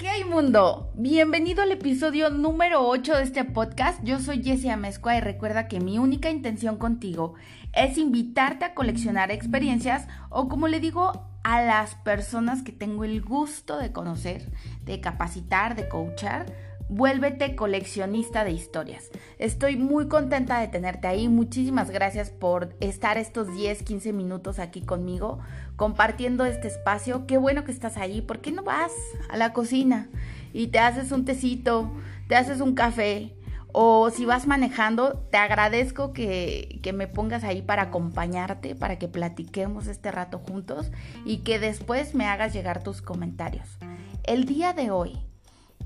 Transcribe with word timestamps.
Ok 0.00 0.26
mundo, 0.30 0.92
bienvenido 0.94 1.60
al 1.60 1.72
episodio 1.72 2.30
número 2.30 2.86
8 2.86 3.16
de 3.16 3.22
este 3.24 3.44
podcast. 3.44 4.00
Yo 4.04 4.20
soy 4.20 4.44
Jessie 4.44 4.70
Amezcua 4.70 5.16
y 5.16 5.20
recuerda 5.20 5.66
que 5.66 5.80
mi 5.80 5.98
única 5.98 6.30
intención 6.30 6.76
contigo 6.76 7.34
es 7.72 7.98
invitarte 7.98 8.64
a 8.64 8.74
coleccionar 8.74 9.32
experiencias 9.32 10.06
o 10.30 10.48
como 10.48 10.68
le 10.68 10.78
digo 10.78 11.28
a 11.42 11.62
las 11.62 11.96
personas 11.96 12.62
que 12.62 12.70
tengo 12.70 13.02
el 13.02 13.22
gusto 13.22 13.76
de 13.76 13.90
conocer, 13.90 14.52
de 14.84 15.00
capacitar, 15.00 15.74
de 15.74 15.88
coachar 15.88 16.46
Vuélvete 16.90 17.54
coleccionista 17.54 18.44
de 18.44 18.52
historias. 18.52 19.10
Estoy 19.38 19.76
muy 19.76 20.08
contenta 20.08 20.58
de 20.58 20.68
tenerte 20.68 21.06
ahí. 21.06 21.28
Muchísimas 21.28 21.90
gracias 21.90 22.30
por 22.30 22.74
estar 22.80 23.18
estos 23.18 23.54
10, 23.54 23.82
15 23.82 24.14
minutos 24.14 24.58
aquí 24.58 24.80
conmigo, 24.80 25.38
compartiendo 25.78 26.44
este 26.44 26.68
espacio. 26.68 27.26
Qué 27.26 27.38
bueno 27.38 27.64
que 27.64 27.72
estás 27.72 27.96
ahí. 27.96 28.20
¿Por 28.20 28.40
qué 28.40 28.52
no 28.52 28.62
vas 28.62 28.92
a 29.30 29.38
la 29.38 29.54
cocina 29.54 30.10
y 30.52 30.66
te 30.66 30.78
haces 30.78 31.10
un 31.12 31.24
tecito, 31.24 31.90
te 32.28 32.36
haces 32.36 32.60
un 32.60 32.74
café? 32.74 33.34
O 33.72 34.10
si 34.10 34.26
vas 34.26 34.46
manejando, 34.46 35.14
te 35.30 35.38
agradezco 35.38 36.12
que, 36.12 36.80
que 36.82 36.92
me 36.92 37.06
pongas 37.06 37.44
ahí 37.44 37.62
para 37.62 37.84
acompañarte, 37.84 38.74
para 38.74 38.98
que 38.98 39.08
platiquemos 39.08 39.86
este 39.86 40.10
rato 40.10 40.38
juntos 40.38 40.90
y 41.24 41.38
que 41.38 41.58
después 41.58 42.14
me 42.14 42.26
hagas 42.26 42.52
llegar 42.52 42.82
tus 42.82 43.00
comentarios. 43.00 43.78
El 44.24 44.44
día 44.44 44.74
de 44.74 44.90
hoy 44.90 45.18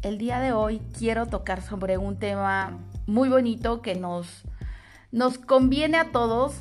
el 0.02 0.19
día 0.19 0.41
de 0.41 0.52
hoy 0.52 0.80
quiero 0.99 1.27
tocar 1.27 1.63
sobre 1.63 1.97
un 1.97 2.19
tema 2.19 2.79
muy 3.07 3.29
bonito 3.29 3.83
que 3.83 3.95
nos, 3.95 4.43
nos 5.13 5.38
conviene 5.38 5.97
a 5.97 6.11
todos, 6.11 6.57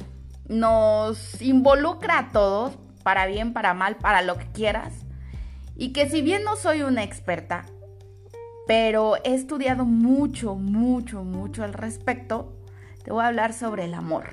nos 0.47 1.41
involucra 1.41 2.19
a 2.19 2.31
todos, 2.31 2.77
para 3.03 3.25
bien, 3.25 3.53
para 3.53 3.73
mal, 3.73 3.95
para 3.97 4.21
lo 4.21 4.37
que 4.37 4.47
quieras. 4.51 4.93
Y 5.75 5.93
que 5.93 6.09
si 6.09 6.21
bien 6.21 6.43
no 6.43 6.55
soy 6.55 6.83
una 6.83 7.03
experta, 7.03 7.65
pero 8.67 9.15
he 9.23 9.33
estudiado 9.33 9.85
mucho, 9.85 10.55
mucho, 10.55 11.23
mucho 11.23 11.63
al 11.63 11.73
respecto, 11.73 12.57
te 13.03 13.11
voy 13.11 13.23
a 13.23 13.27
hablar 13.27 13.53
sobre 13.53 13.85
el 13.85 13.93
amor. 13.93 14.25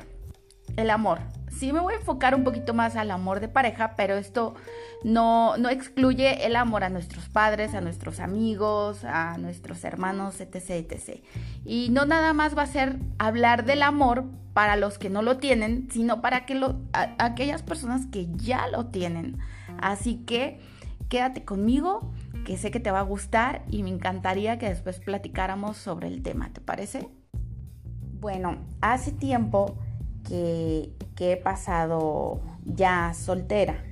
El 0.77 0.91
amor 0.91 1.21
sí 1.51 1.73
me 1.73 1.81
voy 1.81 1.95
a 1.95 1.97
enfocar 1.97 2.35
un 2.35 2.45
poquito 2.45 2.75
más 2.75 2.97
al 2.97 3.11
amor 3.11 3.41
de 3.41 3.49
pareja, 3.49 3.95
pero 3.97 4.17
esto 4.17 4.55
no, 5.05 5.57
no 5.57 5.69
excluye 5.69 6.47
el 6.47 6.57
amor 6.57 6.85
a 6.85 6.91
nuestros 6.91 7.29
padres, 7.29 7.75
a 7.75 7.81
nuestros 7.81 8.21
amigos, 8.21 9.05
a 9.05 9.39
nuestros 9.39 9.85
hermanos, 9.85 10.41
etc, 10.41 10.71
etc. 10.71 11.23
Y 11.65 11.91
no 11.91 12.05
nada 12.05 12.33
más 12.33 12.57
va 12.57 12.63
a 12.63 12.67
ser 12.67 12.99
hablar 13.19 13.65
del 13.65 13.83
amor 13.83 14.25
para 14.53 14.77
los 14.77 14.99
que 14.99 15.11
no 15.11 15.23
lo 15.23 15.39
tienen, 15.39 15.89
sino 15.91 16.21
para 16.21 16.45
que 16.45 16.55
lo, 16.55 16.81
aquellas 16.93 17.63
personas 17.63 18.07
que 18.07 18.29
ya 18.35 18.67
lo 18.67 18.87
tienen. 18.87 19.39
Así 19.81 20.17
que 20.25 20.61
quédate 21.09 21.45
conmigo, 21.45 22.13
que 22.45 22.57
sé 22.57 22.71
que 22.71 22.81
te 22.81 22.91
va 22.91 23.01
a 23.01 23.03
gustar 23.03 23.65
y 23.71 23.83
me 23.83 23.91
encantaría 23.91 24.59
que 24.59 24.69
después 24.69 25.01
platicáramos 25.01 25.77
sobre 25.77 26.09
el 26.09 26.23
tema, 26.23 26.53
¿te 26.53 26.61
parece? 26.61 27.09
Bueno, 28.21 28.59
hace 28.81 29.13
tiempo 29.13 29.79
que, 30.27 30.93
he 31.19 31.37
pasado 31.37 32.41
ya 32.65 33.13
soltera, 33.15 33.83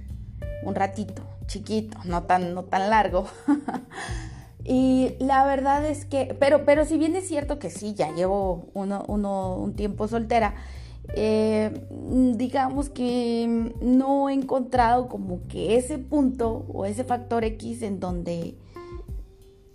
un 0.63 0.75
ratito, 0.75 1.23
chiquito, 1.47 1.99
no 2.05 2.25
tan, 2.25 2.55
no 2.55 2.65
tan 2.65 2.91
largo. 2.91 3.27
y 4.65 5.15
la 5.19 5.45
verdad 5.45 5.85
es 5.85 6.05
que, 6.05 6.37
pero, 6.39 6.65
pero 6.65 6.85
si 6.85 6.99
bien 6.99 7.17
es 7.17 7.29
cierto 7.29 7.59
que 7.59 7.71
sí, 7.71 7.95
ya 7.95 8.13
llevo 8.13 8.69
uno, 8.75 9.05
un 9.07 9.75
tiempo 9.75 10.09
soltera, 10.09 10.55
eh, 11.15 11.87
digamos 12.37 12.91
que 12.91 13.73
no 13.81 14.29
he 14.29 14.35
encontrado 14.35 15.09
como 15.09 15.47
que 15.49 15.77
ese 15.77 15.99
punto 15.99 16.67
o 16.69 16.85
ese 16.85 17.05
factor 17.05 17.45
X 17.45 17.83
en 17.83 18.01
donde, 18.01 18.57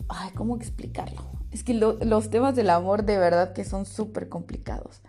ay, 0.09 0.31
¿cómo 0.35 0.55
explicarlo? 0.57 1.21
Es 1.51 1.63
que 1.63 1.73
los 1.73 2.29
temas 2.29 2.55
del 2.55 2.69
amor 2.69 3.03
de 3.03 3.17
verdad 3.17 3.53
que 3.53 3.65
son 3.65 3.85
súper 3.85 4.29
complicados. 4.29 5.01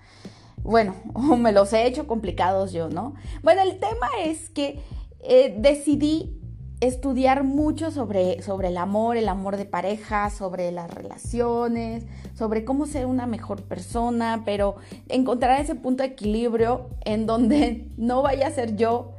Bueno, 0.63 0.95
me 1.39 1.53
los 1.53 1.73
he 1.73 1.87
hecho 1.87 2.07
complicados 2.07 2.73
yo, 2.73 2.89
¿no? 2.89 3.15
Bueno, 3.43 3.63
el 3.63 3.79
tema 3.79 4.09
es 4.25 4.49
que 4.51 4.81
eh, 5.21 5.55
decidí 5.59 6.39
estudiar 6.81 7.45
mucho 7.45 7.93
sobre, 7.93 8.43
sobre 8.43 8.69
el 8.69 8.77
amor, 8.77 9.17
el 9.17 9.29
amor 9.29 9.57
de 9.57 9.67
pareja, 9.67 10.31
sobre 10.31 10.73
las 10.73 10.93
relaciones, 10.93 12.05
sobre 12.35 12.65
cómo 12.65 12.87
ser 12.87 13.07
una 13.07 13.27
mejor 13.27 13.63
persona, 13.63 14.43
pero 14.45 14.77
encontrar 15.09 15.61
ese 15.61 15.77
punto 15.77 16.03
de 16.03 16.09
equilibrio 16.09 16.89
en 17.05 17.27
donde 17.27 17.89
no 17.97 18.23
vaya 18.23 18.49
a 18.49 18.51
ser 18.51 18.75
yo 18.75 19.13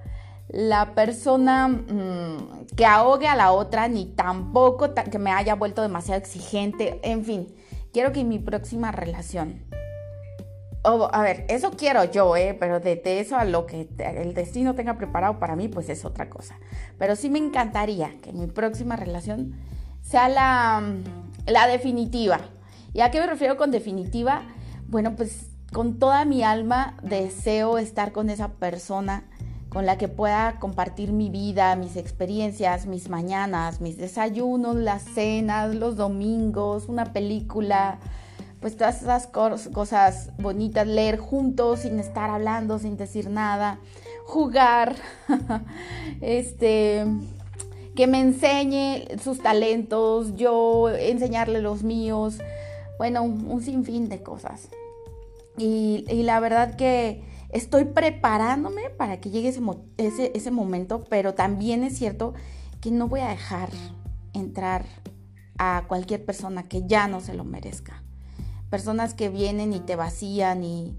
la 0.49 0.93
persona 0.93 1.69
mm, 1.69 2.65
que 2.75 2.85
ahogue 2.85 3.27
a 3.27 3.35
la 3.35 3.53
otra, 3.53 3.87
ni 3.87 4.05
tampoco 4.07 4.93
que 4.93 5.17
me 5.17 5.31
haya 5.31 5.55
vuelto 5.55 5.81
demasiado 5.81 6.19
exigente, 6.19 6.99
en 7.01 7.23
fin, 7.23 7.47
quiero 7.93 8.11
que 8.11 8.25
mi 8.25 8.39
próxima 8.39 8.91
relación 8.91 9.63
a 10.83 11.21
ver, 11.21 11.45
eso 11.49 11.71
quiero 11.71 12.03
yo, 12.05 12.35
¿eh? 12.35 12.55
pero 12.59 12.79
de, 12.79 13.01
eso 13.05 13.37
a 13.37 13.45
lo 13.45 13.65
que 13.65 13.87
el 13.97 14.33
destino 14.33 14.75
tenga 14.75 14.97
preparado 14.97 15.39
para 15.39 15.55
mí, 15.55 15.67
pues 15.67 15.89
es 15.89 16.03
otra 16.05 16.29
cosa. 16.29 16.55
Pero 16.97 17.15
sí 17.15 17.29
me 17.29 17.39
encantaría 17.39 18.11
que 18.21 18.33
mi 18.33 18.47
próxima 18.47 18.95
relación 18.95 19.55
sea 20.01 20.27
la, 20.27 20.83
la 21.45 21.67
definitiva. 21.67 22.39
¿Y 22.93 23.01
a 23.01 23.11
qué 23.11 23.19
me 23.19 23.27
refiero 23.27 23.57
con 23.57 23.71
definitiva? 23.71 24.43
Bueno, 24.87 25.15
pues 25.15 25.47
con 25.71 25.99
toda 25.99 26.25
mi 26.25 26.43
alma 26.43 26.97
deseo 27.01 27.77
estar 27.77 28.11
con 28.11 28.29
esa 28.29 28.49
persona 28.49 29.23
con 29.69 29.87
la 29.87 29.97
que 29.97 30.07
pueda 30.07 30.59
compartir 30.59 31.11
mi 31.11 31.31
vida, 31.31 31.75
mis 31.75 31.95
experiencias, 31.95 32.85
mis 32.85 33.09
mañanas, 33.09 33.81
mis 33.81 33.97
desayunos, 33.97 34.75
las 34.75 35.01
cenas, 35.01 35.73
los 35.73 35.97
domingos, 35.97 36.87
una 36.87 37.11
película, 37.11 37.97
pues 38.63 38.77
todas 38.77 39.01
esas 39.01 39.27
cosas 39.27 40.29
bonitas, 40.37 40.87
leer 40.87 41.17
juntos 41.17 41.81
sin 41.81 41.99
estar 41.99 42.29
hablando, 42.29 42.79
sin 42.79 42.95
decir 42.95 43.29
nada, 43.29 43.81
jugar, 44.25 44.95
este, 46.21 47.03
que 47.93 48.07
me 48.07 48.21
enseñe 48.21 49.05
sus 49.21 49.39
talentos, 49.39 50.37
yo 50.37 50.87
enseñarle 50.87 51.59
los 51.61 51.83
míos, 51.83 52.37
bueno, 52.97 53.23
un, 53.23 53.61
sinfín 53.61 54.07
de 54.07 54.23
cosas. 54.23 54.69
Y, 55.57 56.05
la 56.23 56.39
verdad 56.39 56.77
que 56.77 57.21
estoy 57.49 57.83
preparándome 57.83 58.89
para 58.91 59.19
que 59.19 59.29
llegue 59.29 59.49
ese, 59.49 60.31
ese 60.33 60.51
momento, 60.51 61.03
pero 61.09 61.33
también 61.33 61.83
es 61.83 61.97
cierto 61.97 62.33
que 62.79 62.91
no 62.91 63.09
voy 63.09 63.19
a 63.19 63.27
dejar 63.27 63.71
entrar 64.31 64.85
a 65.57 65.83
cualquier 65.89 66.23
persona 66.23 66.63
que 66.63 66.87
ya 66.87 67.09
no 67.09 67.19
se 67.19 67.33
lo 67.33 67.43
merezca 67.43 68.02
personas 68.73 69.13
que 69.13 69.29
vienen 69.29 69.71
y 69.71 69.81
te 69.81 69.95
vacían 69.95 70.63
y, 70.63 70.97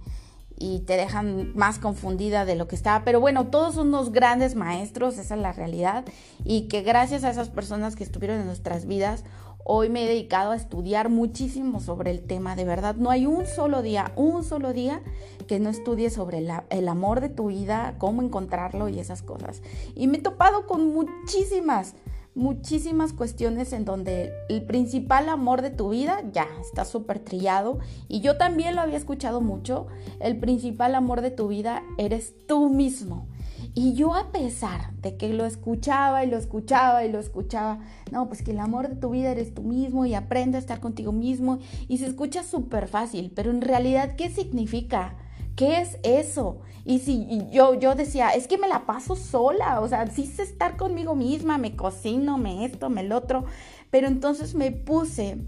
te 0.86 0.96
dejan 0.96 1.52
más 1.56 1.80
confundida 1.80 2.44
de 2.44 2.54
lo 2.54 2.68
que 2.68 2.76
estaba. 2.76 3.04
Pero 3.04 3.18
bueno, 3.18 3.48
todos 3.48 3.74
son 3.74 3.88
unos 3.88 4.12
grandes 4.12 4.54
maestros, 4.54 5.18
esa 5.18 5.34
es 5.34 5.40
la 5.40 5.52
realidad. 5.52 6.04
Y 6.44 6.68
que 6.68 6.82
gracias 6.82 7.24
a 7.24 7.30
esas 7.30 7.48
personas 7.48 7.96
que 7.96 8.04
estuvieron 8.04 8.38
en 8.38 8.46
nuestras 8.46 8.86
vidas, 8.86 9.24
hoy 9.64 9.88
me 9.88 10.04
he 10.04 10.08
dedicado 10.08 10.52
a 10.52 10.56
estudiar 10.56 11.08
muchísimo 11.08 11.80
sobre 11.80 12.12
el 12.12 12.22
tema. 12.22 12.54
De 12.54 12.64
verdad, 12.64 12.94
no 12.94 13.10
hay 13.10 13.26
un 13.26 13.44
solo 13.44 13.82
día, 13.82 14.12
un 14.14 14.44
solo 14.44 14.72
día 14.72 15.02
que 15.48 15.58
no 15.58 15.68
estudie 15.68 16.10
sobre 16.10 16.46
el 16.70 16.88
amor 16.88 17.20
de 17.20 17.28
tu 17.28 17.48
vida, 17.48 17.96
cómo 17.98 18.22
encontrarlo 18.22 18.88
y 18.88 19.00
esas 19.00 19.22
cosas. 19.22 19.62
Y 19.96 20.06
me 20.06 20.18
he 20.18 20.22
topado 20.22 20.68
con 20.68 20.94
muchísimas 20.94 21.96
muchísimas 22.34 23.12
cuestiones 23.12 23.72
en 23.72 23.84
donde 23.84 24.32
el 24.48 24.62
principal 24.64 25.28
amor 25.28 25.62
de 25.62 25.70
tu 25.70 25.90
vida 25.90 26.22
ya 26.32 26.48
está 26.60 26.84
súper 26.84 27.20
trillado 27.20 27.78
y 28.08 28.20
yo 28.20 28.36
también 28.36 28.74
lo 28.74 28.80
había 28.80 28.96
escuchado 28.96 29.40
mucho, 29.40 29.86
el 30.20 30.38
principal 30.38 30.94
amor 30.94 31.20
de 31.20 31.30
tu 31.30 31.48
vida 31.48 31.82
eres 31.98 32.34
tú 32.46 32.68
mismo. 32.70 33.28
Y 33.76 33.94
yo 33.94 34.14
a 34.14 34.30
pesar 34.30 34.94
de 35.00 35.16
que 35.16 35.32
lo 35.32 35.46
escuchaba 35.46 36.24
y 36.24 36.30
lo 36.30 36.36
escuchaba 36.36 37.04
y 37.04 37.10
lo 37.10 37.18
escuchaba, 37.18 37.80
no, 38.12 38.28
pues 38.28 38.42
que 38.42 38.52
el 38.52 38.60
amor 38.60 38.88
de 38.88 38.94
tu 38.94 39.10
vida 39.10 39.32
eres 39.32 39.52
tú 39.52 39.62
mismo 39.62 40.06
y 40.06 40.14
aprende 40.14 40.58
a 40.58 40.60
estar 40.60 40.78
contigo 40.80 41.10
mismo 41.10 41.58
y 41.88 41.98
se 41.98 42.06
escucha 42.06 42.44
súper 42.44 42.86
fácil, 42.86 43.32
pero 43.34 43.50
en 43.50 43.62
realidad, 43.62 44.14
¿qué 44.16 44.30
significa? 44.30 45.16
¿Qué 45.56 45.80
es 45.80 45.98
eso? 46.02 46.60
Y 46.84 46.98
si 46.98 47.48
yo, 47.50 47.74
yo 47.74 47.94
decía, 47.94 48.30
es 48.30 48.46
que 48.46 48.58
me 48.58 48.68
la 48.68 48.86
paso 48.86 49.16
sola, 49.16 49.80
o 49.80 49.88
sea, 49.88 50.06
sí 50.08 50.26
sé 50.26 50.42
estar 50.42 50.76
conmigo 50.76 51.14
misma, 51.14 51.58
me 51.58 51.76
cocino, 51.76 52.36
me 52.36 52.64
esto, 52.64 52.90
me 52.90 53.00
el 53.00 53.12
otro, 53.12 53.44
pero 53.90 54.06
entonces 54.06 54.54
me 54.54 54.70
puse 54.72 55.38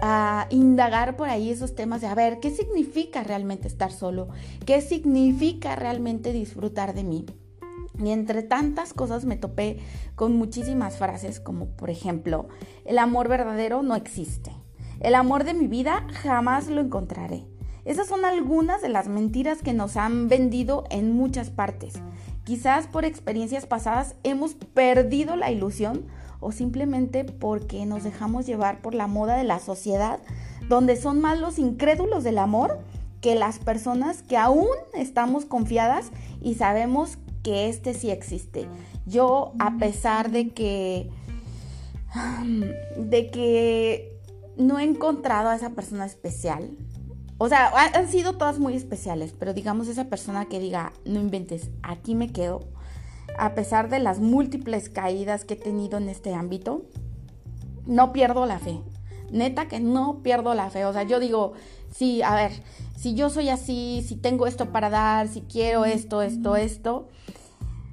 a 0.00 0.46
indagar 0.50 1.16
por 1.16 1.28
ahí 1.28 1.50
esos 1.50 1.74
temas 1.74 2.00
de, 2.00 2.06
a 2.06 2.14
ver, 2.14 2.40
¿qué 2.40 2.50
significa 2.50 3.22
realmente 3.22 3.68
estar 3.68 3.92
solo? 3.92 4.28
¿Qué 4.64 4.80
significa 4.80 5.76
realmente 5.76 6.32
disfrutar 6.32 6.94
de 6.94 7.04
mí? 7.04 7.26
Y 8.02 8.10
entre 8.10 8.42
tantas 8.42 8.94
cosas 8.94 9.26
me 9.26 9.36
topé 9.36 9.78
con 10.14 10.36
muchísimas 10.36 10.96
frases 10.96 11.40
como, 11.40 11.66
por 11.76 11.90
ejemplo, 11.90 12.48
el 12.86 12.98
amor 12.98 13.28
verdadero 13.28 13.82
no 13.82 13.94
existe. 13.96 14.52
El 15.00 15.14
amor 15.14 15.44
de 15.44 15.52
mi 15.52 15.66
vida 15.66 16.06
jamás 16.12 16.68
lo 16.68 16.80
encontraré. 16.80 17.44
Esas 17.84 18.06
son 18.06 18.24
algunas 18.24 18.82
de 18.82 18.88
las 18.88 19.08
mentiras 19.08 19.62
que 19.62 19.72
nos 19.72 19.96
han 19.96 20.28
vendido 20.28 20.84
en 20.90 21.12
muchas 21.12 21.50
partes. 21.50 21.94
Quizás 22.44 22.86
por 22.86 23.04
experiencias 23.04 23.66
pasadas 23.66 24.14
hemos 24.22 24.54
perdido 24.54 25.36
la 25.36 25.50
ilusión 25.50 26.06
o 26.40 26.52
simplemente 26.52 27.24
porque 27.24 27.86
nos 27.86 28.04
dejamos 28.04 28.46
llevar 28.46 28.82
por 28.82 28.94
la 28.94 29.06
moda 29.06 29.36
de 29.36 29.44
la 29.44 29.60
sociedad, 29.60 30.20
donde 30.68 30.96
son 30.96 31.20
más 31.20 31.38
los 31.38 31.58
incrédulos 31.58 32.24
del 32.24 32.38
amor 32.38 32.80
que 33.20 33.34
las 33.36 33.58
personas 33.58 34.22
que 34.22 34.36
aún 34.36 34.66
estamos 34.94 35.44
confiadas 35.44 36.10
y 36.40 36.54
sabemos 36.54 37.18
que 37.42 37.68
este 37.68 37.94
sí 37.94 38.10
existe. 38.10 38.66
Yo, 39.06 39.52
a 39.58 39.78
pesar 39.78 40.30
de 40.30 40.50
que 40.50 41.10
de 42.96 43.30
que 43.30 44.20
no 44.56 44.78
he 44.78 44.84
encontrado 44.84 45.48
a 45.48 45.56
esa 45.56 45.70
persona 45.70 46.06
especial. 46.06 46.70
O 47.44 47.48
sea, 47.48 47.72
han 47.74 48.06
sido 48.06 48.34
todas 48.34 48.60
muy 48.60 48.76
especiales, 48.76 49.34
pero 49.36 49.52
digamos 49.52 49.88
esa 49.88 50.04
persona 50.04 50.44
que 50.44 50.60
diga, 50.60 50.92
no 51.04 51.18
inventes, 51.18 51.70
aquí 51.82 52.14
me 52.14 52.30
quedo, 52.30 52.60
a 53.36 53.56
pesar 53.56 53.88
de 53.88 53.98
las 53.98 54.20
múltiples 54.20 54.88
caídas 54.88 55.44
que 55.44 55.54
he 55.54 55.56
tenido 55.56 55.98
en 55.98 56.08
este 56.08 56.34
ámbito, 56.34 56.84
no 57.84 58.12
pierdo 58.12 58.46
la 58.46 58.60
fe. 58.60 58.78
Neta 59.32 59.66
que 59.66 59.80
no 59.80 60.20
pierdo 60.22 60.54
la 60.54 60.70
fe. 60.70 60.84
O 60.84 60.92
sea, 60.92 61.02
yo 61.02 61.18
digo, 61.18 61.54
sí, 61.92 62.22
a 62.22 62.36
ver, 62.36 62.52
si 62.96 63.14
yo 63.14 63.28
soy 63.28 63.48
así, 63.48 64.04
si 64.06 64.14
tengo 64.14 64.46
esto 64.46 64.70
para 64.70 64.88
dar, 64.88 65.26
si 65.26 65.40
quiero 65.40 65.84
esto, 65.84 66.22
esto, 66.22 66.54
esto, 66.54 67.08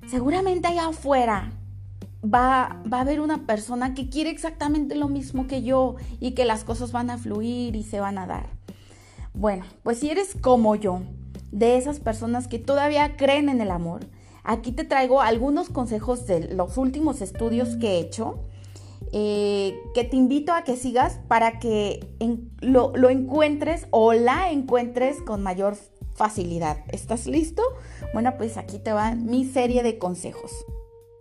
seguramente 0.07 0.68
allá 0.68 0.90
afuera 0.90 1.54
va, 2.24 2.84
va 2.94 3.00
a 3.00 3.02
haber 3.02 3.19
una 3.19 3.48
persona 3.48 3.95
que 3.95 4.10
quiere 4.10 4.30
exactamente 4.30 4.94
lo 4.94 5.07
mismo 5.07 5.48
que 5.48 5.63
yo 5.63 5.95
y 6.19 6.34
que 6.34 6.45
las 6.45 6.63
cosas 6.63 6.92
van 6.92 7.10
a 7.10 7.18
fluir 7.18 7.75
y 7.75 7.81
se 7.81 8.00
van 8.00 8.19
a 8.19 8.28
dar. 8.28 8.58
Bueno, 9.39 9.63
pues 9.83 10.00
si 10.00 10.09
eres 10.09 10.36
como 10.41 10.75
yo, 10.75 11.00
de 11.53 11.77
esas 11.77 12.01
personas 12.01 12.50
que 12.50 12.59
todavía 12.59 13.15
creen 13.15 13.47
en 13.47 13.62
el 13.62 13.71
amor, 13.71 14.01
aquí 14.44 14.74
te 14.74 14.83
traigo 14.83 15.21
algunos 15.21 15.69
consejos 15.69 16.27
de 16.27 16.53
los 16.53 16.77
últimos 16.77 17.21
estudios 17.21 17.77
que 17.77 17.91
he 17.91 18.00
hecho. 18.00 18.44
Eh, 19.13 19.80
que 19.95 20.03
te 20.03 20.18
invito 20.18 20.51
a 20.51 20.65
que 20.65 20.75
sigas 20.75 21.19
para 21.30 21.57
que 21.57 22.13
lo, 22.59 22.91
lo 22.95 23.09
encuentres 23.09 23.88
o 23.91 24.12
la 24.12 24.51
encuentres 24.51 25.21
con 25.21 25.42
mayor 25.42 25.77
facilidad. 26.13 26.83
¿Estás 26.89 27.25
listo? 27.25 27.63
Bueno, 28.13 28.33
pues 28.38 28.57
aquí 28.57 28.77
te 28.77 28.92
va 28.92 29.15
mi 29.15 29.45
serie 29.45 29.83
de 29.83 29.97
consejos. 29.97 30.51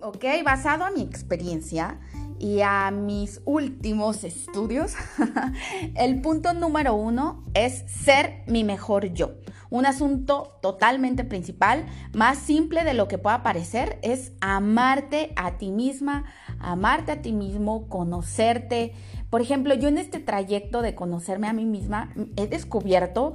Ok, 0.01 0.25
basado 0.45 0.85
a 0.85 0.91
mi 0.91 1.03
experiencia 1.03 2.01
y 2.39 2.61
a 2.63 2.91
mis 2.91 3.41
últimos 3.45 4.25
estudios, 4.25 4.95
el 5.97 6.21
punto 6.21 6.55
número 6.55 6.95
uno 6.95 7.45
es 7.55 7.85
ser 7.87 8.43
mi 8.47 8.65
mejor 8.65 9.13
yo. 9.13 9.35
Un 9.71 9.85
asunto 9.85 10.59
totalmente 10.63 11.25
principal, 11.25 11.87
más 12.15 12.39
simple 12.39 12.85
de 12.85 12.95
lo 12.95 13.09
que 13.09 13.19
pueda 13.19 13.43
parecer, 13.43 13.99
es 14.03 14.33
amarte 14.41 15.33
a 15.37 15.59
ti 15.59 15.71
misma, 15.71 16.25
amarte 16.59 17.13
a 17.13 17.23
ti 17.23 17.33
mismo, 17.33 17.89
conocerte. 17.89 18.93
Por 19.29 19.43
ejemplo, 19.43 19.75
yo 19.75 19.89
en 19.89 19.99
este 19.99 20.21
trayecto 20.21 20.81
de 20.81 20.95
conocerme 20.95 21.49
a 21.49 21.53
mí 21.53 21.67
misma 21.67 22.15
he 22.37 22.47
descubierto 22.47 23.35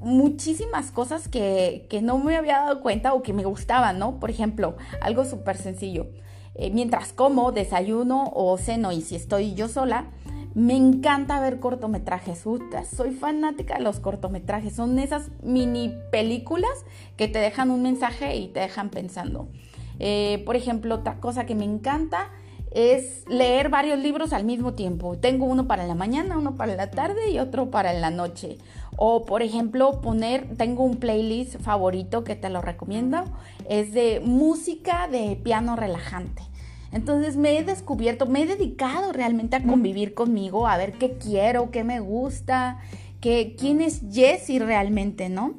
muchísimas 0.00 0.90
cosas 0.90 1.28
que, 1.28 1.86
no 2.02 2.18
me 2.18 2.36
había 2.36 2.58
dado 2.58 2.80
cuenta 2.80 3.14
o 3.14 3.22
que 3.22 3.32
me 3.32 3.44
gustaban, 3.44 3.98
¿no? 3.98 4.18
Por 4.18 4.30
ejemplo, 4.30 4.76
algo 5.00 5.24
súper 5.24 5.56
sencillo. 5.56 6.08
Eh, 6.54 6.70
mientras 6.70 7.12
como, 7.12 7.52
desayuno 7.52 8.30
o 8.34 8.56
ceno 8.58 8.92
y 8.92 9.00
si 9.00 9.16
estoy 9.16 9.54
yo 9.54 9.68
sola, 9.68 10.06
me 10.54 10.76
encanta 10.76 11.40
ver 11.40 11.60
cortometrajes. 11.60 12.40
soy 12.40 13.10
fanática 13.12 13.74
de 13.74 13.82
los 13.82 14.00
cortometrajes. 14.00 14.74
Son 14.74 14.98
esas 14.98 15.30
mini 15.42 15.94
películas 16.10 16.84
que 17.16 17.28
te 17.28 17.38
dejan 17.38 17.70
un 17.70 17.82
mensaje 17.82 18.36
y 18.36 18.48
te 18.48 18.60
dejan 18.60 18.90
pensando. 18.90 19.48
Eh, 19.98 20.42
por 20.46 20.56
ejemplo, 20.56 20.96
otra 20.96 21.20
cosa 21.20 21.46
que 21.46 21.54
me 21.54 21.64
encanta 21.64 22.30
es 22.70 23.24
leer 23.28 23.68
varios 23.68 23.98
libros 23.98 24.32
al 24.32 24.44
mismo 24.44 24.74
tiempo. 24.74 25.18
Tengo 25.18 25.44
uno 25.44 25.66
para 25.66 25.86
la 25.86 25.94
mañana, 25.94 26.38
uno 26.38 26.54
para 26.54 26.74
la 26.74 26.90
tarde 26.90 27.30
y 27.30 27.38
otro 27.38 27.70
para 27.70 27.92
la 27.92 28.10
noche. 28.10 28.58
O 29.02 29.24
por 29.24 29.40
ejemplo, 29.42 30.02
poner, 30.02 30.46
tengo 30.58 30.84
un 30.84 30.98
playlist 30.98 31.58
favorito 31.58 32.22
que 32.22 32.36
te 32.36 32.50
lo 32.50 32.60
recomiendo, 32.60 33.24
es 33.66 33.94
de 33.94 34.20
música 34.22 35.08
de 35.08 35.40
piano 35.42 35.74
relajante. 35.74 36.42
Entonces 36.92 37.38
me 37.38 37.56
he 37.56 37.64
descubierto, 37.64 38.26
me 38.26 38.42
he 38.42 38.46
dedicado 38.46 39.14
realmente 39.14 39.56
a 39.56 39.62
convivir 39.62 40.12
conmigo, 40.12 40.66
a 40.66 40.76
ver 40.76 40.92
qué 40.92 41.16
quiero, 41.16 41.70
qué 41.70 41.82
me 41.82 42.00
gusta, 42.00 42.76
qué, 43.22 43.56
quién 43.58 43.80
es 43.80 44.02
Jessie 44.12 44.58
realmente, 44.58 45.30
¿no? 45.30 45.54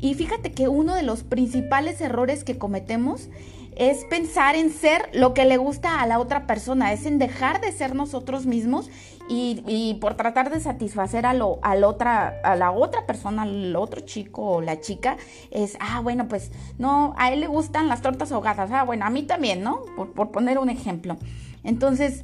Y 0.00 0.14
fíjate 0.14 0.52
que 0.52 0.68
uno 0.68 0.94
de 0.94 1.02
los 1.02 1.24
principales 1.24 2.00
errores 2.00 2.44
que 2.44 2.58
cometemos 2.58 3.28
es 3.76 4.04
pensar 4.04 4.54
en 4.54 4.70
ser 4.70 5.08
lo 5.12 5.34
que 5.34 5.44
le 5.44 5.56
gusta 5.56 6.00
a 6.00 6.06
la 6.06 6.20
otra 6.20 6.46
persona, 6.46 6.92
es 6.92 7.06
en 7.06 7.18
dejar 7.18 7.60
de 7.60 7.72
ser 7.72 7.96
nosotros 7.96 8.46
mismos 8.46 8.88
y, 9.28 9.96
por 10.00 10.14
tratar 10.14 10.50
de 10.50 10.60
satisfacer 10.60 11.26
a, 11.26 11.32
lo, 11.32 11.58
a, 11.62 11.74
la 11.76 11.88
otra, 11.88 12.40
a 12.44 12.56
la 12.56 12.70
otra 12.72 13.06
persona, 13.06 13.42
al 13.42 13.74
otro 13.76 14.00
chico 14.02 14.42
o 14.42 14.60
la 14.60 14.80
chica, 14.80 15.16
es, 15.50 15.76
ah, 15.80 16.00
bueno, 16.00 16.28
pues 16.28 16.50
no, 16.78 17.14
a 17.16 17.32
él 17.32 17.40
le 17.40 17.46
gustan 17.46 17.88
las 17.88 18.02
tortas 18.02 18.32
ahogadas, 18.32 18.70
ah, 18.72 18.82
bueno, 18.82 19.06
a 19.06 19.10
mí 19.10 19.22
también, 19.22 19.62
¿no? 19.62 19.82
Por 20.14 20.30
poner 20.30 20.58
un 20.58 20.68
ejemplo. 20.68 21.16
Entonces, 21.62 22.22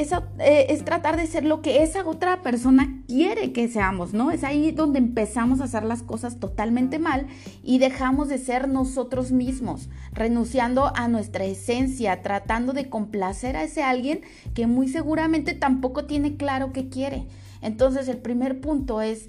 eso 0.00 0.24
eh, 0.38 0.66
es 0.70 0.84
tratar 0.84 1.16
de 1.16 1.26
ser 1.26 1.44
lo 1.44 1.60
que 1.60 1.82
esa 1.82 2.06
otra 2.06 2.42
persona 2.42 3.02
quiere 3.06 3.52
que 3.52 3.68
seamos, 3.68 4.14
¿no? 4.14 4.30
Es 4.30 4.44
ahí 4.44 4.70
donde 4.70 4.98
empezamos 4.98 5.60
a 5.60 5.64
hacer 5.64 5.84
las 5.84 6.02
cosas 6.02 6.40
totalmente 6.40 6.98
mal 6.98 7.26
y 7.62 7.78
dejamos 7.78 8.28
de 8.28 8.38
ser 8.38 8.68
nosotros 8.68 9.30
mismos, 9.30 9.90
renunciando 10.12 10.90
a 10.96 11.08
nuestra 11.08 11.44
esencia, 11.44 12.22
tratando 12.22 12.72
de 12.72 12.88
complacer 12.88 13.56
a 13.56 13.64
ese 13.64 13.82
alguien 13.82 14.22
que 14.54 14.66
muy 14.66 14.88
seguramente 14.88 15.54
tampoco 15.54 16.06
tiene 16.06 16.36
claro 16.36 16.72
qué 16.72 16.88
quiere. 16.88 17.26
Entonces 17.60 18.08
el 18.08 18.18
primer 18.18 18.60
punto 18.60 19.02
es 19.02 19.28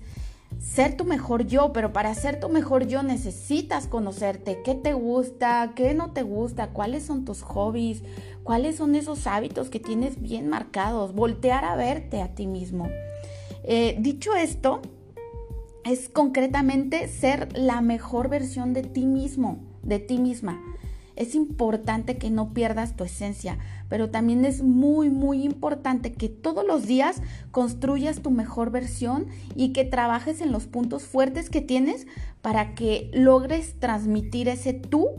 ser 0.59 0.95
tu 0.95 1.06
mejor 1.06 1.45
yo, 1.45 1.74
pero 1.74 1.94
para 1.94 2.13
ser 2.13 2.39
tu 2.39 2.50
mejor 2.50 2.88
yo 2.88 3.03
necesitas 3.03 3.88
conocerte, 3.88 4.62
qué 4.63 4.75
te 4.75 4.94
gusta, 4.94 5.74
qué 5.75 5.94
no 5.94 6.12
te 6.12 6.24
gusta, 6.24 6.69
cuáles 6.69 7.03
son 7.03 7.25
tus 7.25 7.42
hobbies, 7.42 8.03
cuáles 8.44 8.75
son 8.77 8.95
esos 8.95 9.27
hábitos 9.27 9.69
que 9.69 9.80
tienes 9.80 10.21
bien 10.21 10.48
marcados, 10.48 11.13
voltear 11.13 11.65
a 11.65 11.75
verte 11.75 12.21
a 12.21 12.36
ti 12.36 12.48
mismo. 12.48 12.89
Eh, 13.63 13.98
dicho 14.00 14.36
esto, 14.36 14.81
es 15.83 16.09
concretamente 16.09 17.07
ser 17.07 17.57
la 17.57 17.81
mejor 17.81 18.30
versión 18.30 18.74
de 18.74 18.83
ti 18.83 19.06
mismo, 19.06 19.59
de 19.83 20.00
ti 20.00 20.18
misma. 20.18 20.62
Es 21.16 21.36
importante 21.36 22.18
que 22.18 22.30
no 22.30 22.54
pierdas 22.54 22.96
tu 22.96 23.04
esencia, 23.04 23.58
pero 23.89 24.10
también 24.10 24.46
es 24.46 24.63
muy, 24.63 25.10
muy 25.10 25.44
importante 25.44 26.13
que 26.13 26.30
todos 26.30 26.65
los 26.65 26.86
días 26.86 27.22
construyas 27.51 28.22
tu 28.22 28.32
mejor 28.32 28.72
versión 28.72 29.27
y 29.56 29.74
que 29.74 29.86
trabajes 29.86 30.41
en 30.41 30.51
los 30.51 30.68
puntos 30.68 31.03
fuertes 31.03 31.50
que 31.50 31.62
tienes 31.62 32.08
para 32.41 32.74
que 32.75 33.10
logres 33.13 33.80
transmitir 33.80 34.48
ese 34.48 34.74
tú 34.74 35.10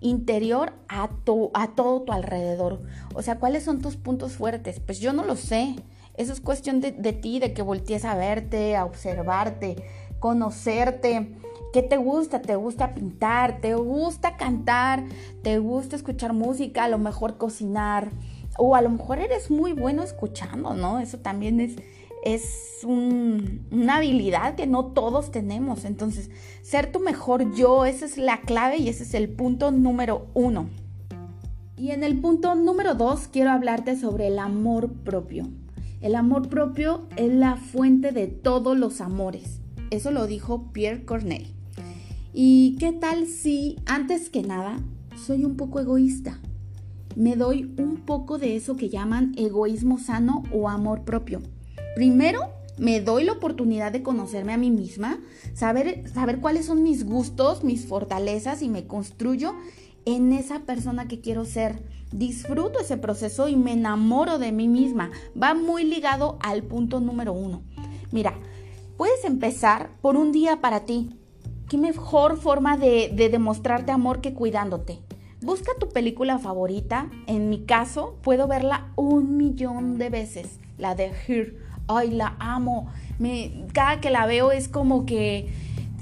interior 0.00 0.72
a, 0.88 1.10
a 1.54 1.68
todo 1.74 2.02
tu 2.02 2.12
alrededor. 2.12 2.82
O 3.14 3.22
sea, 3.22 3.38
¿cuáles 3.38 3.64
son 3.64 3.80
tus 3.80 3.96
puntos 3.96 4.32
fuertes? 4.32 4.80
Pues 4.80 5.00
yo 5.00 5.12
no 5.12 5.24
lo 5.24 5.36
sé. 5.36 5.76
Eso 6.16 6.32
es 6.32 6.40
cuestión 6.40 6.80
de, 6.80 6.90
de 6.90 7.12
ti, 7.12 7.38
de 7.38 7.52
que 7.52 7.62
voltees 7.62 8.04
a 8.04 8.16
verte, 8.16 8.74
a 8.74 8.84
observarte, 8.84 9.76
conocerte. 10.20 11.34
¿Qué 11.72 11.82
te 11.82 11.96
gusta? 11.96 12.40
¿Te 12.40 12.56
gusta 12.56 12.94
pintar? 12.94 13.60
¿Te 13.60 13.74
gusta 13.74 14.36
cantar? 14.36 15.04
¿Te 15.42 15.58
gusta 15.58 15.96
escuchar 15.96 16.32
música? 16.32 16.84
A 16.84 16.88
lo 16.88 16.98
mejor 16.98 17.36
cocinar. 17.36 18.10
O 18.56 18.74
a 18.74 18.82
lo 18.82 18.90
mejor 18.90 19.18
eres 19.18 19.50
muy 19.50 19.72
bueno 19.72 20.02
escuchando, 20.02 20.74
¿no? 20.74 20.98
Eso 20.98 21.18
también 21.18 21.60
es, 21.60 21.76
es 22.24 22.84
una 22.84 23.96
habilidad 23.96 24.54
que 24.54 24.66
no 24.66 24.86
todos 24.86 25.30
tenemos. 25.30 25.84
Entonces, 25.84 26.30
ser 26.62 26.90
tu 26.90 27.00
mejor 27.00 27.54
yo, 27.54 27.84
esa 27.84 28.06
es 28.06 28.18
la 28.18 28.40
clave 28.40 28.78
y 28.78 28.88
ese 28.88 29.04
es 29.04 29.14
el 29.14 29.28
punto 29.28 29.70
número 29.70 30.26
uno. 30.34 30.66
Y 31.76 31.92
en 31.92 32.02
el 32.02 32.18
punto 32.18 32.56
número 32.56 32.94
dos 32.94 33.28
quiero 33.28 33.52
hablarte 33.52 33.96
sobre 33.96 34.26
el 34.26 34.40
amor 34.40 34.90
propio. 34.92 35.46
El 36.00 36.16
amor 36.16 36.48
propio 36.48 37.06
es 37.16 37.32
la 37.32 37.56
fuente 37.56 38.10
de 38.10 38.26
todos 38.26 38.76
los 38.76 39.00
amores. 39.00 39.60
Eso 39.90 40.10
lo 40.10 40.26
dijo 40.26 40.70
Pierre 40.72 41.04
Corneille. 41.04 41.54
¿Y 42.34 42.76
qué 42.78 42.92
tal 42.92 43.26
si, 43.26 43.76
antes 43.86 44.28
que 44.28 44.42
nada, 44.42 44.80
soy 45.16 45.44
un 45.44 45.56
poco 45.56 45.80
egoísta? 45.80 46.38
Me 47.16 47.36
doy 47.36 47.74
un 47.78 47.96
poco 47.96 48.38
de 48.38 48.54
eso 48.54 48.76
que 48.76 48.90
llaman 48.90 49.32
egoísmo 49.36 49.98
sano 49.98 50.44
o 50.52 50.68
amor 50.68 51.04
propio. 51.04 51.40
Primero, 51.96 52.52
me 52.76 53.00
doy 53.00 53.24
la 53.24 53.32
oportunidad 53.32 53.90
de 53.90 54.02
conocerme 54.02 54.52
a 54.52 54.58
mí 54.58 54.70
misma, 54.70 55.18
saber, 55.54 56.08
saber 56.12 56.38
cuáles 56.38 56.66
son 56.66 56.82
mis 56.82 57.04
gustos, 57.04 57.64
mis 57.64 57.86
fortalezas 57.86 58.62
y 58.62 58.68
me 58.68 58.86
construyo 58.86 59.54
en 60.04 60.32
esa 60.32 60.60
persona 60.60 61.08
que 61.08 61.20
quiero 61.20 61.44
ser. 61.44 61.82
Disfruto 62.12 62.78
ese 62.78 62.96
proceso 62.96 63.48
y 63.48 63.56
me 63.56 63.72
enamoro 63.72 64.38
de 64.38 64.52
mí 64.52 64.68
misma. 64.68 65.10
Va 65.40 65.54
muy 65.54 65.84
ligado 65.84 66.38
al 66.40 66.62
punto 66.62 67.00
número 67.00 67.32
uno. 67.32 67.62
Mira, 68.12 68.34
puedes 68.98 69.24
empezar 69.24 69.90
por 70.02 70.16
un 70.16 70.32
día 70.32 70.60
para 70.60 70.80
ti. 70.80 71.16
¿Qué 71.68 71.78
mejor 71.78 72.36
forma 72.36 72.76
de, 72.76 73.10
de 73.14 73.28
demostrarte 73.28 73.92
amor 73.92 74.20
que 74.20 74.34
cuidándote? 74.34 74.98
Busca 75.40 75.70
tu 75.78 75.88
película 75.88 76.38
favorita. 76.38 77.08
En 77.28 77.48
mi 77.48 77.60
caso, 77.60 78.18
puedo 78.22 78.48
verla 78.48 78.88
un 78.96 79.36
millón 79.36 79.98
de 79.98 80.10
veces. 80.10 80.58
La 80.78 80.96
de 80.96 81.12
Her. 81.26 81.56
Ay, 81.86 82.10
la 82.10 82.34
amo. 82.40 82.88
Me, 83.20 83.66
cada 83.72 84.00
que 84.00 84.10
la 84.10 84.26
veo 84.26 84.50
es 84.50 84.66
como 84.68 85.06
que 85.06 85.48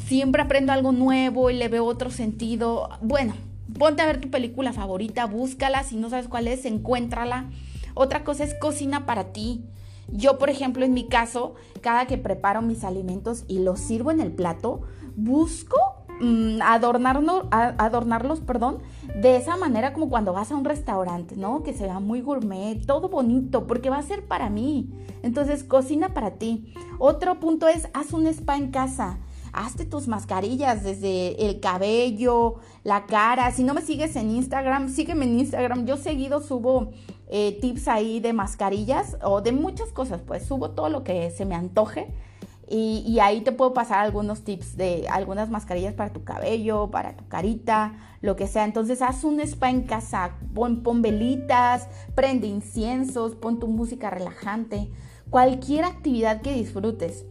siempre 0.07 0.41
aprendo 0.41 0.73
algo 0.73 0.93
nuevo 0.93 1.51
y 1.51 1.55
le 1.55 1.69
veo 1.69 1.85
otro 1.85 2.11
sentido. 2.11 2.89
Bueno, 3.03 3.35
ponte 3.79 4.01
a 4.01 4.07
ver 4.07 4.23
tu 4.23 4.31
película 4.31 4.73
favorita, 4.73 5.27
búscala. 5.27 5.85
Si 5.85 5.97
no 5.97 6.09
sabes 6.09 6.29
cuál 6.29 6.49
es, 6.49 6.65
encuéntrala. 6.65 7.51
Otra 7.93 8.25
cosa 8.25 8.45
es 8.45 8.55
cocina 8.55 9.05
para 9.05 9.33
ti. 9.33 9.65
Yo, 10.09 10.39
por 10.39 10.51
ejemplo, 10.51 10.85
en 10.85 10.95
mi 10.95 11.09
caso, 11.09 11.55
cada 11.81 12.07
que 12.07 12.19
preparo 12.19 12.63
mis 12.63 12.85
alimentos 12.85 13.45
y 13.49 13.59
los 13.59 13.81
sirvo 13.81 14.11
en 14.11 14.21
el 14.21 14.33
plato, 14.33 14.83
busco 15.17 15.77
mm, 16.21 16.61
adornarlos, 16.63 18.41
perdón, 18.41 18.79
de 19.21 19.37
esa 19.37 19.57
manera 19.57 19.93
como 19.93 20.09
cuando 20.09 20.33
vas 20.33 20.53
a 20.53 20.57
un 20.57 20.65
restaurante, 20.65 21.37
¿no? 21.37 21.63
Que 21.63 21.73
se 21.73 21.85
vea 21.85 21.99
muy 21.99 22.21
gourmet, 22.21 22.85
todo 22.87 23.09
bonito, 23.09 23.67
porque 23.67 23.91
va 23.91 23.99
a 23.99 24.03
ser 24.03 24.27
para 24.27 24.49
mí. 24.49 24.91
Entonces, 25.23 25.65
cocina 25.65 26.15
para 26.15 26.33
ti. 26.33 26.73
Otro 26.99 27.41
punto 27.41 27.67
es, 27.67 27.89
haz 27.93 28.13
un 28.13 28.27
spa 28.27 28.57
en 28.57 28.71
casa. 28.71 29.19
Hazte 29.53 29.87
tus 29.87 30.07
mascarillas 30.07 30.85
desde 30.85 31.49
el 31.49 31.61
cabello, 31.61 32.57
la 32.85 33.07
cara. 33.07 33.51
Si 33.53 33.65
no 33.65 33.73
me 33.73 33.81
sigues 33.81 34.15
en 34.15 34.31
Instagram, 34.31 34.91
sígueme 34.91 35.25
en 35.25 35.41
Instagram. 35.41 35.87
Yo 35.87 35.97
seguido 35.97 36.43
subo 36.43 36.91
eh, 37.29 37.59
tips 37.61 37.89
ahí 37.89 38.21
de 38.21 38.33
mascarillas 38.33 39.17
o 39.23 39.41
de 39.41 39.53
muchas 39.53 39.91
cosas, 39.91 40.23
pues 40.23 40.47
subo 40.47 40.71
todo 40.71 40.89
lo 40.89 41.03
que 41.05 41.31
se 41.31 41.45
me 41.45 41.55
antoje. 41.55 42.13
Y, 42.69 43.21
ahí 43.21 43.43
te 43.43 43.53
puedo 43.53 43.73
pasar 43.73 44.01
algunos 44.01 44.43
tips 44.43 44.77
de 44.77 45.07
algunas 45.09 45.51
mascarillas 45.51 45.95
para 45.95 46.13
tu 46.13 46.25
cabello, 46.25 46.91
para 46.91 47.17
tu 47.17 47.29
carita, 47.29 47.95
lo 48.23 48.35
que 48.35 48.49
sea. 48.49 48.65
Entonces 48.65 49.03
haz 49.03 49.23
un 49.23 49.39
spa 49.41 49.71
en 49.71 49.83
casa, 49.83 50.33
pon, 50.53 50.83
pon 50.83 51.01
velitas, 51.01 51.89
prende 52.17 52.49
inciensos, 52.49 53.37
pon 53.37 53.61
tu 53.61 53.69
música 53.69 54.11
relajante, 54.11 54.91
cualquier 55.31 55.85
actividad 55.85 56.41
que 56.41 56.55
disfrutes 56.55 57.25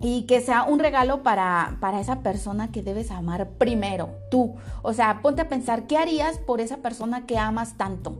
y 0.00 0.22
que 0.22 0.40
sea 0.40 0.64
un 0.64 0.80
regalo 0.80 1.22
para, 1.22 1.76
para, 1.80 2.00
esa 2.00 2.20
persona 2.22 2.72
que 2.72 2.82
debes 2.82 3.12
amar 3.12 3.50
primero, 3.58 4.10
tú. 4.28 4.56
O 4.82 4.92
sea, 4.92 5.22
ponte 5.22 5.42
a 5.42 5.48
pensar, 5.48 5.86
¿qué 5.86 5.96
harías 5.96 6.38
por 6.38 6.60
esa 6.60 6.78
persona 6.78 7.26
que 7.26 7.38
amas 7.38 7.76
tanto? 7.76 8.18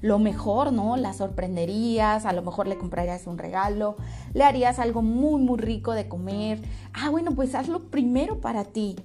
Lo 0.00 0.18
mejor, 0.18 0.72
¿no? 0.72 0.96
La 0.96 1.12
sorprenderías, 1.12 2.24
a 2.24 2.32
lo 2.32 2.42
mejor 2.42 2.68
le 2.68 2.78
comprarías 2.78 3.26
un 3.26 3.38
regalo, 3.38 3.96
le 4.34 4.44
harías 4.44 4.78
algo 4.78 5.02
muy, 5.02 5.40
muy 5.40 5.58
rico 5.58 5.92
de 5.92 6.08
comer. 6.08 6.60
Ah, 6.92 7.10
bueno, 7.10 7.32
pues 7.32 7.54
hazlo 7.54 7.84
primero 7.90 8.40
para 8.40 8.64
ti. 8.64 8.96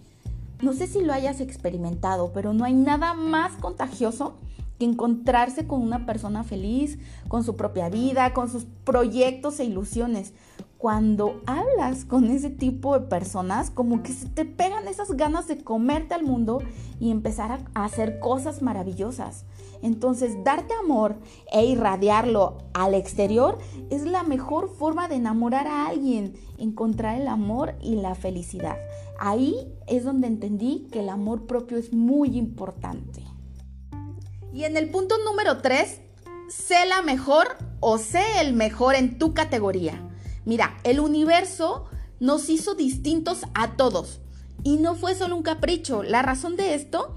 No 0.61 0.73
sé 0.73 0.87
si 0.87 1.01
lo 1.01 1.13
hayas 1.13 1.41
experimentado, 1.41 2.31
pero 2.33 2.53
no 2.53 2.63
hay 2.63 2.73
nada 2.73 3.13
más 3.13 3.53
contagioso 3.53 4.35
que 4.79 4.85
encontrarse 4.85 5.67
con 5.67 5.81
una 5.81 6.05
persona 6.05 6.43
feliz, 6.43 6.99
con 7.27 7.43
su 7.43 7.55
propia 7.55 7.89
vida, 7.89 8.33
con 8.33 8.49
sus 8.49 8.65
proyectos 8.85 9.59
e 9.59 9.65
ilusiones 9.65 10.33
cuando 10.83 11.41
hablas 11.45 12.03
con 12.03 12.25
ese 12.25 12.49
tipo 12.49 12.99
de 12.99 13.07
personas, 13.07 13.71
como 13.71 14.03
que 14.03 14.11
se 14.11 14.27
te 14.27 14.43
pegan 14.43 14.85
esas 14.89 15.13
ganas 15.13 15.47
de 15.47 15.63
comerte 15.63 16.13
al 16.13 16.23
mundo 16.23 16.61
y 16.99 17.09
empezar 17.09 17.61
a, 17.73 17.85
hacer 17.85 18.19
cosas 18.19 18.61
maravillosas. 18.61 19.45
Entonces, 19.83 20.43
darte 20.45 20.73
amor 20.73 21.17
e 21.51 21.65
irradiarlo 21.65 22.57
al 22.73 22.93
exterior 22.93 23.59
es 23.89 24.03
la 24.03 24.23
mejor 24.23 24.69
forma 24.69 25.09
de 25.09 25.15
enamorar 25.15 25.67
a 25.67 25.87
alguien, 25.87 26.33
encontrar 26.57 27.19
el 27.19 27.27
amor 27.27 27.75
y 27.81 27.95
la 27.95 28.15
felicidad. 28.15 28.77
Ahí 29.19 29.55
es 29.85 30.05
donde 30.05 30.27
entendí 30.27 30.87
que 30.89 31.01
el 31.01 31.09
amor 31.09 31.45
propio 31.45 31.77
es 31.77 31.91
muy 31.91 32.37
importante. 32.37 33.23
Y 34.53 34.63
en 34.63 34.77
el 34.77 34.89
punto 34.89 35.15
número 35.25 35.61
3, 35.61 35.99
sé 36.47 36.85
la 36.87 37.01
mejor 37.01 37.57
o 37.81 37.97
sé 37.97 38.23
el 38.39 38.53
mejor 38.53 38.95
en 38.95 39.19
tu 39.19 39.33
categoría. 39.33 40.09
Mira, 40.45 40.77
el 40.85 41.01
universo 41.01 41.85
nos 42.21 42.49
hizo 42.49 42.73
distintos 42.73 43.41
a 43.53 43.75
todos 43.75 44.21
y 44.63 44.77
no 44.77 44.95
fue 44.95 45.13
solo 45.13 45.35
un 45.35 45.43
capricho. 45.43 46.03
La 46.03 46.21
razón 46.21 46.55
de 46.55 46.73
esto 46.73 47.15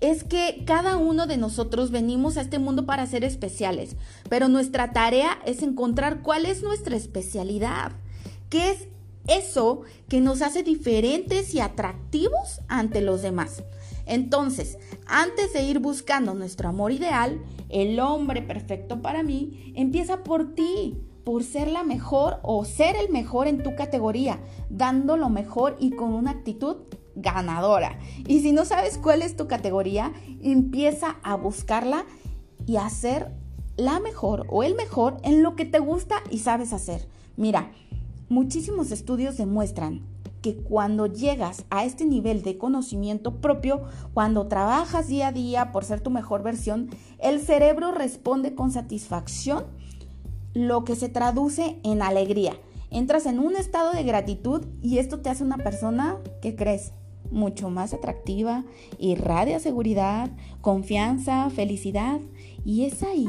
es 0.00 0.24
que 0.24 0.62
cada 0.66 0.96
uno 0.96 1.26
de 1.26 1.36
nosotros 1.36 1.90
venimos 1.90 2.36
a 2.36 2.42
este 2.42 2.58
mundo 2.58 2.86
para 2.86 3.06
ser 3.06 3.24
especiales, 3.24 3.96
pero 4.28 4.48
nuestra 4.48 4.92
tarea 4.92 5.38
es 5.46 5.62
encontrar 5.62 6.22
cuál 6.22 6.46
es 6.46 6.62
nuestra 6.62 6.96
especialidad, 6.96 7.92
qué 8.50 8.70
es 8.70 8.88
eso 9.26 9.82
que 10.08 10.20
nos 10.20 10.42
hace 10.42 10.62
diferentes 10.62 11.54
y 11.54 11.60
atractivos 11.60 12.60
ante 12.68 13.00
los 13.00 13.22
demás. 13.22 13.62
Entonces, 14.06 14.78
antes 15.06 15.52
de 15.52 15.64
ir 15.64 15.80
buscando 15.80 16.34
nuestro 16.34 16.68
amor 16.68 16.92
ideal, 16.92 17.40
el 17.68 17.98
hombre 17.98 18.42
perfecto 18.42 19.02
para 19.02 19.22
mí, 19.22 19.72
empieza 19.74 20.22
por 20.22 20.54
ti 20.54 20.96
por 21.24 21.42
ser 21.42 21.66
la 21.66 21.82
mejor 21.82 22.38
o 22.42 22.64
ser 22.64 22.94
el 22.94 23.10
mejor 23.10 23.48
en 23.48 23.64
tu 23.64 23.74
categoría, 23.74 24.38
dando 24.70 25.16
lo 25.16 25.28
mejor 25.28 25.76
y 25.80 25.90
con 25.90 26.12
una 26.12 26.30
actitud 26.30 26.76
ganadora. 27.16 27.98
Y 28.28 28.40
si 28.40 28.52
no 28.52 28.64
sabes 28.64 28.98
cuál 28.98 29.22
es 29.22 29.36
tu 29.36 29.48
categoría, 29.48 30.12
empieza 30.40 31.16
a 31.22 31.34
buscarla 31.34 32.04
y 32.66 32.76
a 32.76 32.88
ser 32.88 33.32
la 33.76 34.00
mejor 34.00 34.46
o 34.48 34.62
el 34.62 34.74
mejor 34.74 35.18
en 35.22 35.42
lo 35.42 35.56
que 35.56 35.64
te 35.64 35.78
gusta 35.78 36.16
y 36.30 36.38
sabes 36.38 36.72
hacer. 36.72 37.08
Mira, 37.36 37.72
muchísimos 38.28 38.90
estudios 38.90 39.36
demuestran 39.36 40.02
que 40.42 40.56
cuando 40.56 41.06
llegas 41.06 41.64
a 41.70 41.84
este 41.84 42.04
nivel 42.04 42.42
de 42.42 42.56
conocimiento 42.56 43.40
propio, 43.40 43.82
cuando 44.14 44.46
trabajas 44.46 45.08
día 45.08 45.28
a 45.28 45.32
día 45.32 45.72
por 45.72 45.84
ser 45.84 46.00
tu 46.00 46.10
mejor 46.10 46.42
versión, 46.42 46.88
el 47.18 47.40
cerebro 47.40 47.92
responde 47.92 48.54
con 48.54 48.70
satisfacción 48.70 49.64
lo 50.54 50.84
que 50.84 50.96
se 50.96 51.08
traduce 51.08 51.80
en 51.82 52.00
alegría. 52.00 52.54
Entras 52.90 53.26
en 53.26 53.40
un 53.40 53.56
estado 53.56 53.92
de 53.92 54.04
gratitud 54.04 54.64
y 54.80 54.98
esto 54.98 55.20
te 55.20 55.28
hace 55.28 55.42
una 55.42 55.58
persona 55.58 56.16
que 56.40 56.54
crees 56.54 56.92
mucho 57.30 57.70
más 57.70 57.94
atractiva, 57.94 58.64
irradia 58.98 59.60
seguridad, 59.60 60.30
confianza, 60.60 61.48
felicidad. 61.50 62.20
Y 62.64 62.84
es 62.84 63.02
ahí, 63.02 63.28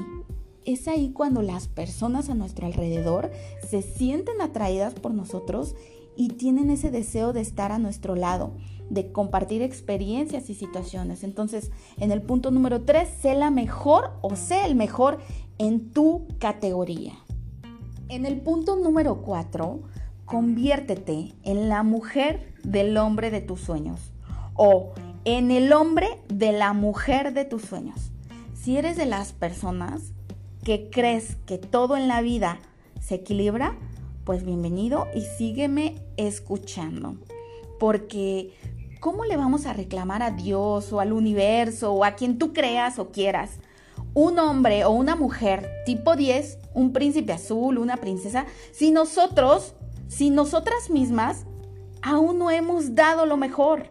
es 0.66 0.88
ahí 0.88 1.12
cuando 1.13 1.42
las 1.42 1.68
personas 1.68 2.30
a 2.30 2.36
nuestro 2.36 2.66
alrededor 2.66 3.32
se 3.68 3.82
sienten 3.82 4.42
atraídas 4.42 4.94
por 4.94 5.13
nosotros 5.13 5.75
y 6.18 6.30
tienen 6.30 6.72
ese 6.72 6.92
deseo 6.92 7.32
de 7.32 7.42
estar 7.42 7.72
a 7.72 7.80
nuestro 7.80 8.16
lado, 8.16 8.51
de 8.89 9.12
compartir 9.12 9.62
experiencias 9.62 10.50
y 10.50 10.56
situaciones. 10.56 11.24
Entonces, 11.24 11.72
en 11.98 12.12
el 12.12 12.22
punto 12.22 12.51
número 12.51 12.82
3, 12.82 13.08
sé 13.22 13.36
la 13.36 13.51
mejor 13.51 14.12
o 14.22 14.36
sé 14.36 14.66
el 14.66 14.75
mejor 14.75 15.20
en 15.58 15.92
tu 15.92 16.27
categoría. 16.39 17.13
En 18.10 18.25
el 18.25 18.42
punto 18.42 18.75
número 18.75 19.22
4, 19.22 19.82
conviértete 20.27 21.34
en 21.43 21.69
la 21.69 21.84
mujer 21.84 22.53
del 22.63 22.98
hombre 22.98 23.31
de 23.31 23.41
tus 23.41 23.62
sueños 23.62 24.12
o 24.55 24.91
en 25.24 25.51
el 25.51 25.72
hombre 25.72 26.07
de 26.27 26.51
la 26.51 26.74
mujer 26.74 27.34
de 27.34 27.46
tus 27.46 27.63
sueños. 27.63 28.12
Si 28.53 28.77
eres 28.77 28.98
de 28.98 29.05
las 29.05 29.31
personas 29.31 30.12
que 30.63 30.89
crees 30.91 31.38
que 31.46 31.57
todo 31.57 31.96
en 31.96 32.10
la 32.10 32.22
vida 32.22 32.60
se 33.00 33.15
equilibra, 33.15 33.77
pues 34.25 34.43
bienvenido 34.43 35.07
y 35.15 35.22
sígueme 35.22 35.96
escuchando. 36.17 37.15
Porque 37.79 38.53
¿cómo 39.00 39.24
le 39.24 39.38
vamos 39.38 39.65
a 39.65 39.72
reclamar 39.72 40.24
a 40.24 40.31
Dios 40.31 40.91
o 40.91 41.00
al 41.00 41.13
universo 41.13 41.93
o 41.93 42.03
a 42.03 42.12
quien 42.15 42.38
tú 42.38 42.51
creas 42.51 43.00
o 43.00 43.12
quieras 43.12 43.60
un 44.13 44.39
hombre 44.39 44.84
o 44.84 44.91
una 44.91 45.15
mujer 45.15 45.69
tipo 45.86 46.15
10, 46.15 46.57
un 46.74 46.91
príncipe 46.91 47.34
azul, 47.34 47.77
una 47.77 47.98
princesa, 47.98 48.46
si 48.72 48.91
nosotros, 48.91 49.75
si 50.08 50.30
nosotras 50.30 50.90
mismas, 50.90 51.46
aún 52.02 52.40
no 52.40 52.52
hemos 52.52 52.96
dado 52.96 53.26
lo 53.26 53.38
mejor. 53.38 53.90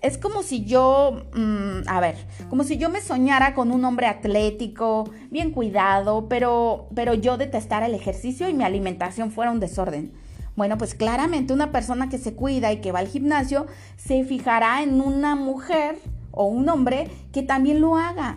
Es 0.00 0.16
como 0.16 0.42
si 0.42 0.64
yo, 0.64 1.24
mm, 1.34 1.86
a 1.86 2.00
ver, 2.00 2.16
como 2.48 2.64
si 2.64 2.78
yo 2.78 2.88
me 2.88 3.02
soñara 3.02 3.54
con 3.54 3.70
un 3.70 3.84
hombre 3.84 4.06
atlético, 4.06 5.10
bien 5.30 5.50
cuidado, 5.50 6.26
pero, 6.28 6.88
pero 6.94 7.12
yo 7.12 7.36
detestara 7.36 7.86
el 7.86 7.94
ejercicio 7.94 8.48
y 8.48 8.54
mi 8.54 8.64
alimentación 8.64 9.30
fuera 9.30 9.50
un 9.50 9.60
desorden. 9.60 10.12
Bueno, 10.56 10.78
pues 10.78 10.94
claramente 10.94 11.52
una 11.52 11.70
persona 11.70 12.08
que 12.08 12.18
se 12.18 12.34
cuida 12.34 12.72
y 12.72 12.80
que 12.80 12.92
va 12.92 13.00
al 13.00 13.08
gimnasio 13.08 13.66
se 13.96 14.24
fijará 14.24 14.82
en 14.82 15.00
una 15.00 15.34
mujer 15.34 15.98
o 16.32 16.46
un 16.46 16.68
hombre 16.68 17.10
que 17.32 17.42
también 17.42 17.80
lo 17.80 17.96
haga. 17.96 18.36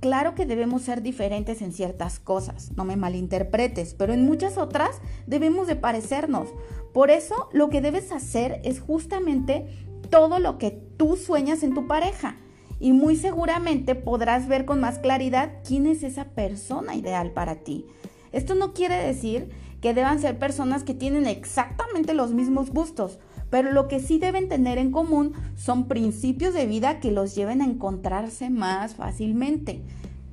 Claro 0.00 0.36
que 0.36 0.46
debemos 0.46 0.82
ser 0.82 1.02
diferentes 1.02 1.60
en 1.60 1.72
ciertas 1.72 2.20
cosas, 2.20 2.70
no 2.76 2.84
me 2.84 2.96
malinterpretes, 2.96 3.94
pero 3.94 4.12
en 4.12 4.24
muchas 4.24 4.56
otras 4.56 5.00
debemos 5.26 5.66
de 5.66 5.74
parecernos. 5.74 6.48
Por 6.92 7.10
eso 7.10 7.48
lo 7.52 7.68
que 7.68 7.80
debes 7.80 8.12
hacer 8.12 8.60
es 8.62 8.80
justamente 8.80 9.66
todo 10.08 10.38
lo 10.38 10.56
que 10.56 10.70
tú 10.70 11.16
sueñas 11.16 11.64
en 11.64 11.74
tu 11.74 11.88
pareja. 11.88 12.36
Y 12.78 12.92
muy 12.92 13.16
seguramente 13.16 13.96
podrás 13.96 14.46
ver 14.46 14.64
con 14.64 14.80
más 14.80 15.00
claridad 15.00 15.50
quién 15.66 15.86
es 15.86 16.04
esa 16.04 16.26
persona 16.26 16.94
ideal 16.94 17.32
para 17.32 17.56
ti. 17.56 17.84
Esto 18.30 18.54
no 18.54 18.74
quiere 18.74 18.94
decir 18.94 19.50
que 19.80 19.94
deban 19.94 20.20
ser 20.20 20.38
personas 20.38 20.84
que 20.84 20.94
tienen 20.94 21.26
exactamente 21.26 22.14
los 22.14 22.32
mismos 22.32 22.70
gustos, 22.70 23.18
pero 23.50 23.72
lo 23.72 23.88
que 23.88 24.00
sí 24.00 24.18
deben 24.18 24.48
tener 24.48 24.78
en 24.78 24.90
común 24.90 25.32
son 25.56 25.88
principios 25.88 26.54
de 26.54 26.66
vida 26.66 27.00
que 27.00 27.10
los 27.10 27.34
lleven 27.34 27.62
a 27.62 27.66
encontrarse 27.66 28.50
más 28.50 28.94
fácilmente. 28.94 29.82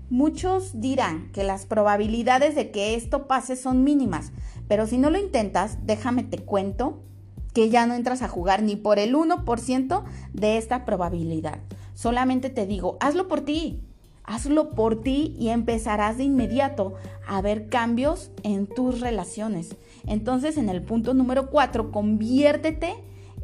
Muchos 0.09 0.79
dirán 0.79 1.31
que 1.31 1.43
las 1.43 1.65
probabilidades 1.65 2.55
de 2.55 2.71
que 2.71 2.95
esto 2.95 3.27
pase 3.27 3.55
son 3.55 3.83
mínimas, 3.83 4.31
pero 4.67 4.85
si 4.85 4.97
no 4.97 5.09
lo 5.09 5.17
intentas, 5.17 5.79
déjame 5.85 6.23
te 6.23 6.39
cuento 6.39 7.01
que 7.53 7.69
ya 7.69 7.87
no 7.87 7.95
entras 7.95 8.21
a 8.21 8.27
jugar 8.27 8.61
ni 8.61 8.75
por 8.75 8.99
el 8.99 9.15
1% 9.15 10.03
de 10.33 10.57
esta 10.57 10.85
probabilidad. 10.85 11.59
Solamente 11.93 12.49
te 12.49 12.67
digo, 12.67 12.97
hazlo 12.99 13.27
por 13.27 13.41
ti, 13.41 13.81
hazlo 14.25 14.71
por 14.71 15.01
ti 15.01 15.35
y 15.39 15.49
empezarás 15.49 16.17
de 16.17 16.25
inmediato 16.25 16.95
a 17.25 17.41
ver 17.41 17.69
cambios 17.69 18.31
en 18.43 18.67
tus 18.67 18.99
relaciones. 18.99 19.75
Entonces, 20.07 20.57
en 20.57 20.69
el 20.69 20.81
punto 20.81 21.13
número 21.13 21.49
4, 21.49 21.91
conviértete 21.91 22.95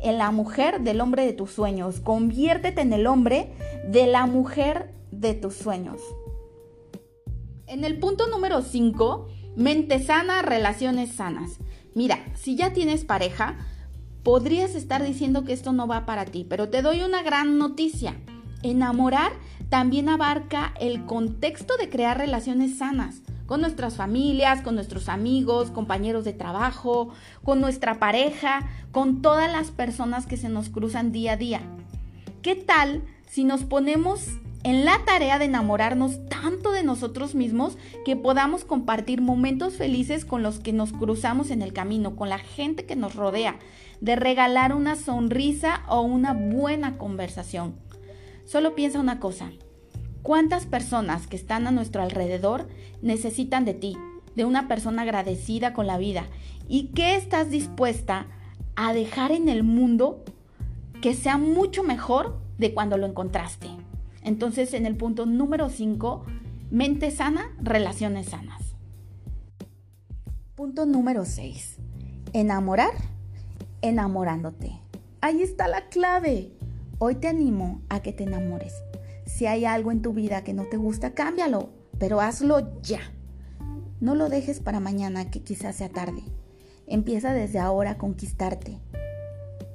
en 0.01 0.18
la 0.18 0.32
mujer 0.32 0.82
del 0.82 1.01
hombre 1.01 1.25
de 1.25 1.34
tus 1.34 1.51
sueños, 1.51 2.00
conviértete 2.00 2.82
en 2.82 2.94
el 2.94 3.08
hombre 3.08 3.53
de 3.88 4.08
la 4.08 4.25
mujer 4.25 4.94
de 5.12 5.34
tus 5.34 5.56
sueños. 5.56 6.01
En 7.68 7.84
el 7.84 8.00
punto 8.00 8.27
número 8.27 8.62
5, 8.62 9.27
mente 9.56 10.03
sana, 10.03 10.41
relaciones 10.41 11.12
sanas. 11.13 11.60
Mira, 11.94 12.20
si 12.36 12.56
ya 12.56 12.74
tienes 12.74 13.06
pareja, 13.06 13.58
podrías 14.24 14.75
estar 14.75 15.03
diciendo 15.03 15.44
que 15.46 15.53
esto 15.53 15.72
no 15.72 15.88
va 15.88 16.06
para 16.06 16.25
ti, 16.25 16.46
pero 16.48 16.70
te 16.70 16.82
doy 16.82 17.01
una 17.01 17.24
gran 17.24 17.58
noticia. 17.58 18.15
Enamorar 18.63 19.32
también 19.70 20.10
abarca 20.10 20.74
el 20.80 21.06
contexto 21.06 21.77
de 21.77 21.89
crear 21.89 22.18
relaciones 22.18 22.77
sanas 22.77 23.22
con 23.51 23.60
nuestras 23.60 23.98
familias, 23.98 24.62
con 24.62 24.75
nuestros 24.75 25.10
amigos, 25.10 25.72
compañeros 25.72 26.24
de 26.24 26.31
trabajo, 26.31 27.10
con 27.43 27.60
nuestra 27.60 28.00
pareja, 28.00 28.70
con 28.93 29.22
todas 29.22 29.51
las 29.51 29.72
personas 29.72 30.25
que 30.25 30.38
se 30.38 30.48
nos 30.48 30.70
cruzan 30.70 31.12
día 31.12 31.34
a 31.34 31.36
día. 31.36 31.60
¿Qué 32.41 32.55
tal 32.55 33.03
si 33.27 33.43
nos 33.43 33.65
ponemos 33.65 34.25
en 34.63 34.86
la 34.86 35.03
tarea 35.03 35.38
de 35.38 35.43
enamorarnos 35.43 36.25
tanto 36.29 36.72
de 36.72 36.84
nosotros 36.84 37.36
mismos 37.36 37.77
que 38.05 38.15
podamos 38.15 38.63
compartir 38.63 39.20
momentos 39.20 39.74
felices 39.74 40.24
con 40.24 40.43
los 40.43 40.60
que 40.60 40.72
nos 40.72 40.93
cruzamos 40.93 41.51
en 41.51 41.62
el 41.62 41.74
camino, 41.74 42.15
con 42.15 42.29
la 42.29 42.39
gente 42.39 42.86
que 42.86 42.96
nos 42.96 43.15
rodea, 43.15 43.60
de 44.00 44.15
regalar 44.15 44.74
una 44.74 44.96
sonrisa 44.96 45.84
o 45.89 46.00
una 46.00 46.31
buena 46.31 46.98
conversación. 46.98 47.75
Solo 48.46 48.75
piensa 48.75 49.01
una 49.01 49.20
cosa, 49.20 49.51
¿cuántas 50.24 50.66
personas 50.66 51.28
que 51.28 51.36
están 51.36 51.68
a 51.68 51.72
nuestro 51.72 52.01
alrededor 52.01 52.68
necesitan 53.01 53.66
de 53.66 53.74
ti, 53.74 53.98
de 54.36 54.46
una 54.46 54.68
persona 54.68 55.04
agradecida 55.04 55.74
con 55.74 55.88
la 55.88 55.98
vida? 55.98 56.25
¿Y 56.68 56.88
qué 56.88 57.16
estás 57.16 57.50
dispuesta 57.50 58.28
a 58.75 58.94
dejar 58.94 59.32
en 59.32 59.50
el 59.50 59.63
mundo 59.63 60.24
que 61.01 61.13
sea 61.13 61.38
mucho 61.38 61.84
mejor 61.84 62.40
de 62.58 62.74
cuando 62.74 62.98
lo 62.98 63.08
encontraste? 63.08 63.68
Entonces, 64.24 64.74
en 64.74 64.86
el 64.86 64.96
punto 64.96 65.25
número 65.25 65.70
5, 65.70 66.25
mente 66.70 67.12
sana, 67.12 67.51
relaciones 67.62 68.28
sanas. 68.28 68.62
Punto 70.56 70.86
número 70.86 71.25
6, 71.25 71.78
enamorar, 72.34 72.94
enamorándote. 73.82 74.80
Ahí 75.22 75.42
está 75.42 75.68
la 75.68 75.90
clave. 75.90 76.51
Hoy 77.00 77.16
te 77.16 77.28
animo 77.28 77.82
a 77.90 78.01
que 78.01 78.13
te 78.13 78.24
enamores. 78.24 78.74
Si 79.41 79.48
hay 79.48 79.65
algo 79.65 79.91
en 79.91 80.03
tu 80.03 80.13
vida 80.13 80.43
que 80.43 80.53
no 80.53 80.65
te 80.65 80.77
gusta, 80.77 81.15
cámbialo, 81.15 81.71
pero 81.98 82.21
hazlo 82.21 82.79
ya. 82.83 83.00
No 84.00 84.13
lo 84.13 84.29
dejes 84.29 84.60
para 84.60 84.79
mañana, 84.79 85.31
que 85.31 85.41
quizás 85.41 85.77
sea 85.77 85.89
tarde. 85.89 86.21
Empieza 86.86 87.33
desde 87.33 87.57
ahora 87.57 87.89
a 87.89 87.98
conquistarte. 87.98 88.77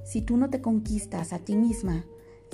Si 0.04 0.22
tú 0.22 0.36
no 0.36 0.50
te 0.50 0.60
conquistas 0.60 1.32
a 1.32 1.40
ti 1.40 1.56
misma, 1.56 2.04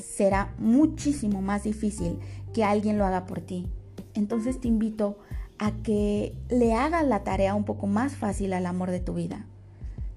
será 0.03 0.55
muchísimo 0.57 1.43
más 1.43 1.65
difícil 1.65 2.19
que 2.55 2.65
alguien 2.65 2.97
lo 2.97 3.05
haga 3.05 3.27
por 3.27 3.43
ti. 3.43 3.69
Entonces 4.15 4.59
te 4.59 4.69
invito 4.69 5.19
a 5.59 5.73
que 5.83 6.35
le 6.49 6.73
hagas 6.73 7.07
la 7.07 7.25
tarea 7.25 7.55
un 7.55 7.67
poco 7.67 7.87
más 7.87 8.17
fácil 8.17 8.55
al 8.55 8.65
amor 8.65 8.91
de 8.91 9.01
tu 9.01 9.13
vida. 9.13 9.45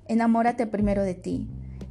Enamórate 0.07 0.65
primero 0.65 1.03
de 1.03 1.15
ti. 1.15 1.45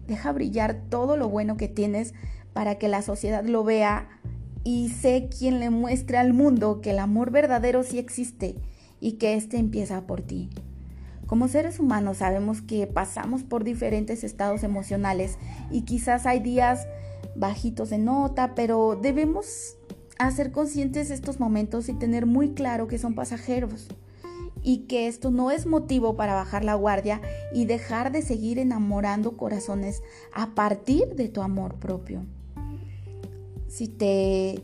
Deja 0.07 0.33
brillar 0.33 0.81
todo 0.89 1.19
lo 1.19 1.29
bueno 1.29 1.59
que 1.59 1.69
tienes 1.69 2.15
para 2.55 2.77
que 2.77 2.89
la 2.89 3.03
sociedad 3.03 3.45
lo 3.45 3.65
vea 3.65 4.09
y 4.65 4.89
sé 4.89 5.29
quien 5.29 5.61
le 5.61 5.71
muestre 5.71 6.17
al 6.17 6.33
mundo 6.33 6.81
que 6.81 6.91
el 6.91 6.99
amor 6.99 7.31
verdadero 7.31 7.83
sí 7.83 7.99
existe 7.99 8.57
y 9.01 9.13
que 9.13 9.35
éste 9.35 9.59
empieza 9.59 10.07
por 10.07 10.23
ti. 10.23 10.49
Como 11.27 11.49
seres 11.49 11.79
humanos 11.79 12.19
sabemos 12.19 12.63
que 12.63 12.87
pasamos 12.87 13.43
por 13.45 13.65
diferentes 13.65 14.25
estados 14.25 14.63
emocionales 14.63 15.39
y 15.71 15.83
quizás 15.83 16.27
hay 16.27 16.41
días 16.41 16.87
bajitos 17.37 17.91
de 17.91 17.99
nota, 17.99 18.55
pero 18.55 18.99
debemos 19.01 19.77
hacer 20.19 20.53
conscientes 20.53 21.11
estos 21.11 21.41
momentos 21.41 21.89
y 21.89 21.95
tener 21.95 22.27
muy 22.27 22.51
claro 22.51 22.89
que 22.89 22.99
son 22.99 23.15
pasajeros 23.15 23.89
y 24.63 24.87
que 24.87 25.09
esto 25.09 25.31
no 25.31 25.51
es 25.51 25.67
motivo 25.67 26.17
para 26.17 26.35
bajar 26.35 26.65
la 26.65 26.75
guardia 26.75 27.21
y 27.53 27.67
dejar 27.67 28.13
de 28.13 28.23
seguir 28.23 28.59
enamorando 28.59 29.37
corazones 29.37 30.03
a 30.33 30.55
partir 30.55 31.15
de 31.17 31.29
tu 31.29 31.43
amor 31.43 31.75
propio. 31.75 32.25
Si 33.75 33.89
te 33.89 34.63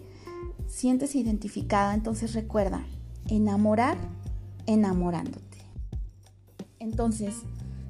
sientes 0.69 1.17
identificada, 1.17 1.95
entonces 1.95 2.33
recuerda, 2.33 2.87
enamorar 3.27 3.99
enamorándote. 4.67 5.59
Entonces, 6.79 7.35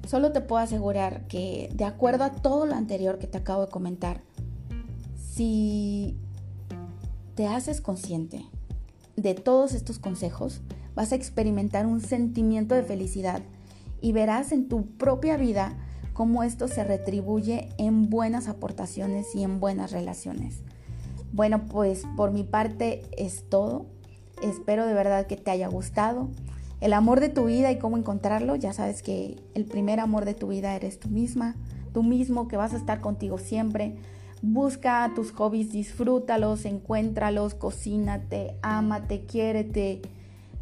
solo 0.07 0.31
te 0.31 0.41
puedo 0.41 0.63
asegurar 0.63 1.27
que 1.27 1.69
de 1.75 1.85
acuerdo 1.85 2.23
a 2.23 2.31
todo 2.31 2.65
lo 2.65 2.73
anterior 2.73 3.19
que 3.19 3.27
te 3.27 3.37
acabo 3.37 3.67
de 3.67 3.71
comentar, 3.71 4.23
si 5.15 6.17
te 7.35 7.45
haces 7.45 7.81
consciente 7.81 8.43
de 9.15 9.35
todos 9.35 9.75
estos 9.75 9.99
consejos, 9.99 10.61
vas 10.95 11.11
a 11.11 11.17
experimentar 11.17 11.85
un 11.85 12.01
sentimiento 12.01 12.73
de 12.73 12.81
felicidad 12.81 13.43
y 14.01 14.11
verás 14.11 14.51
en 14.51 14.67
tu 14.67 14.87
propia 14.97 15.37
vida 15.37 15.77
cómo 16.13 16.41
esto 16.41 16.67
se 16.67 16.83
retribuye 16.83 17.69
en 17.77 18.09
buenas 18.09 18.47
aportaciones 18.47 19.35
y 19.35 19.43
en 19.43 19.59
buenas 19.59 19.91
relaciones. 19.91 20.63
Bueno, 21.33 21.65
pues 21.65 22.03
por 22.15 22.31
mi 22.31 22.43
parte 22.43 23.03
es 23.17 23.47
todo. 23.49 23.85
Espero 24.41 24.85
de 24.85 24.93
verdad 24.93 25.27
que 25.27 25.37
te 25.37 25.51
haya 25.51 25.67
gustado. 25.67 26.29
El 26.79 26.93
amor 26.93 27.19
de 27.19 27.29
tu 27.29 27.45
vida 27.45 27.71
y 27.71 27.77
cómo 27.77 27.97
encontrarlo, 27.97 28.55
ya 28.55 28.73
sabes 28.73 29.03
que 29.03 29.37
el 29.53 29.65
primer 29.65 29.99
amor 29.99 30.25
de 30.25 30.33
tu 30.33 30.47
vida 30.47 30.75
eres 30.75 30.99
tú 30.99 31.09
misma, 31.09 31.55
tú 31.93 32.01
mismo, 32.01 32.47
que 32.47 32.57
vas 32.57 32.73
a 32.73 32.77
estar 32.77 33.01
contigo 33.01 33.37
siempre 33.37 33.97
Busca 34.43 35.11
tus 35.13 35.31
hobbies, 35.33 35.71
disfrútalos, 35.71 36.65
encuéntralos, 36.65 37.53
cocínate, 37.53 38.55
ámate, 38.63 39.27
quiérete. 39.27 40.01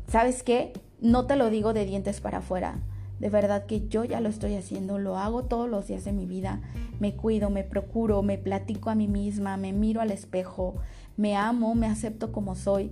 ¿Sabes 0.08 0.44
qué? 0.44 0.74
No 1.00 1.28
te 1.28 1.38
lo 1.38 1.50
digo 1.50 1.72
de 1.72 1.86
dientes 1.86 2.20
para 2.20 2.40
afuera. 2.40 2.82
De 3.20 3.30
verdad 3.30 3.66
que 3.66 3.88
yo 3.88 4.06
ya 4.06 4.22
lo 4.22 4.30
estoy 4.30 4.56
haciendo, 4.56 4.98
lo 4.98 5.18
hago 5.18 5.44
todos 5.44 5.70
los 5.70 5.88
días 5.88 6.06
de 6.06 6.14
mi 6.14 6.26
vida. 6.26 6.62
Me 7.00 7.16
cuido, 7.16 7.50
me 7.50 7.64
procuro, 7.64 8.22
me 8.22 8.38
platico 8.38 8.90
a 8.90 8.96
mí 8.96 9.08
misma, 9.08 9.58
me 9.58 9.74
miro 9.74 10.02
al 10.02 10.12
espejo, 10.12 10.76
me 11.18 11.36
amo, 11.36 11.76
me 11.76 11.88
acepto 11.88 12.32
como 12.32 12.56
soy. 12.56 12.92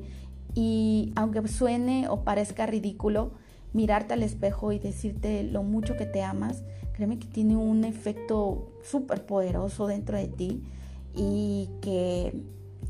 Y 0.53 1.13
aunque 1.15 1.47
suene 1.47 2.09
o 2.09 2.23
parezca 2.23 2.65
ridículo, 2.65 3.31
mirarte 3.73 4.13
al 4.13 4.23
espejo 4.23 4.71
y 4.71 4.79
decirte 4.79 5.43
lo 5.43 5.63
mucho 5.63 5.95
que 5.95 6.05
te 6.05 6.23
amas, 6.23 6.63
créeme 6.93 7.19
que 7.19 7.27
tiene 7.27 7.55
un 7.55 7.83
efecto 7.83 8.71
súper 8.83 9.25
poderoso 9.25 9.87
dentro 9.87 10.17
de 10.17 10.27
ti 10.27 10.63
y 11.15 11.69
que, 11.81 12.43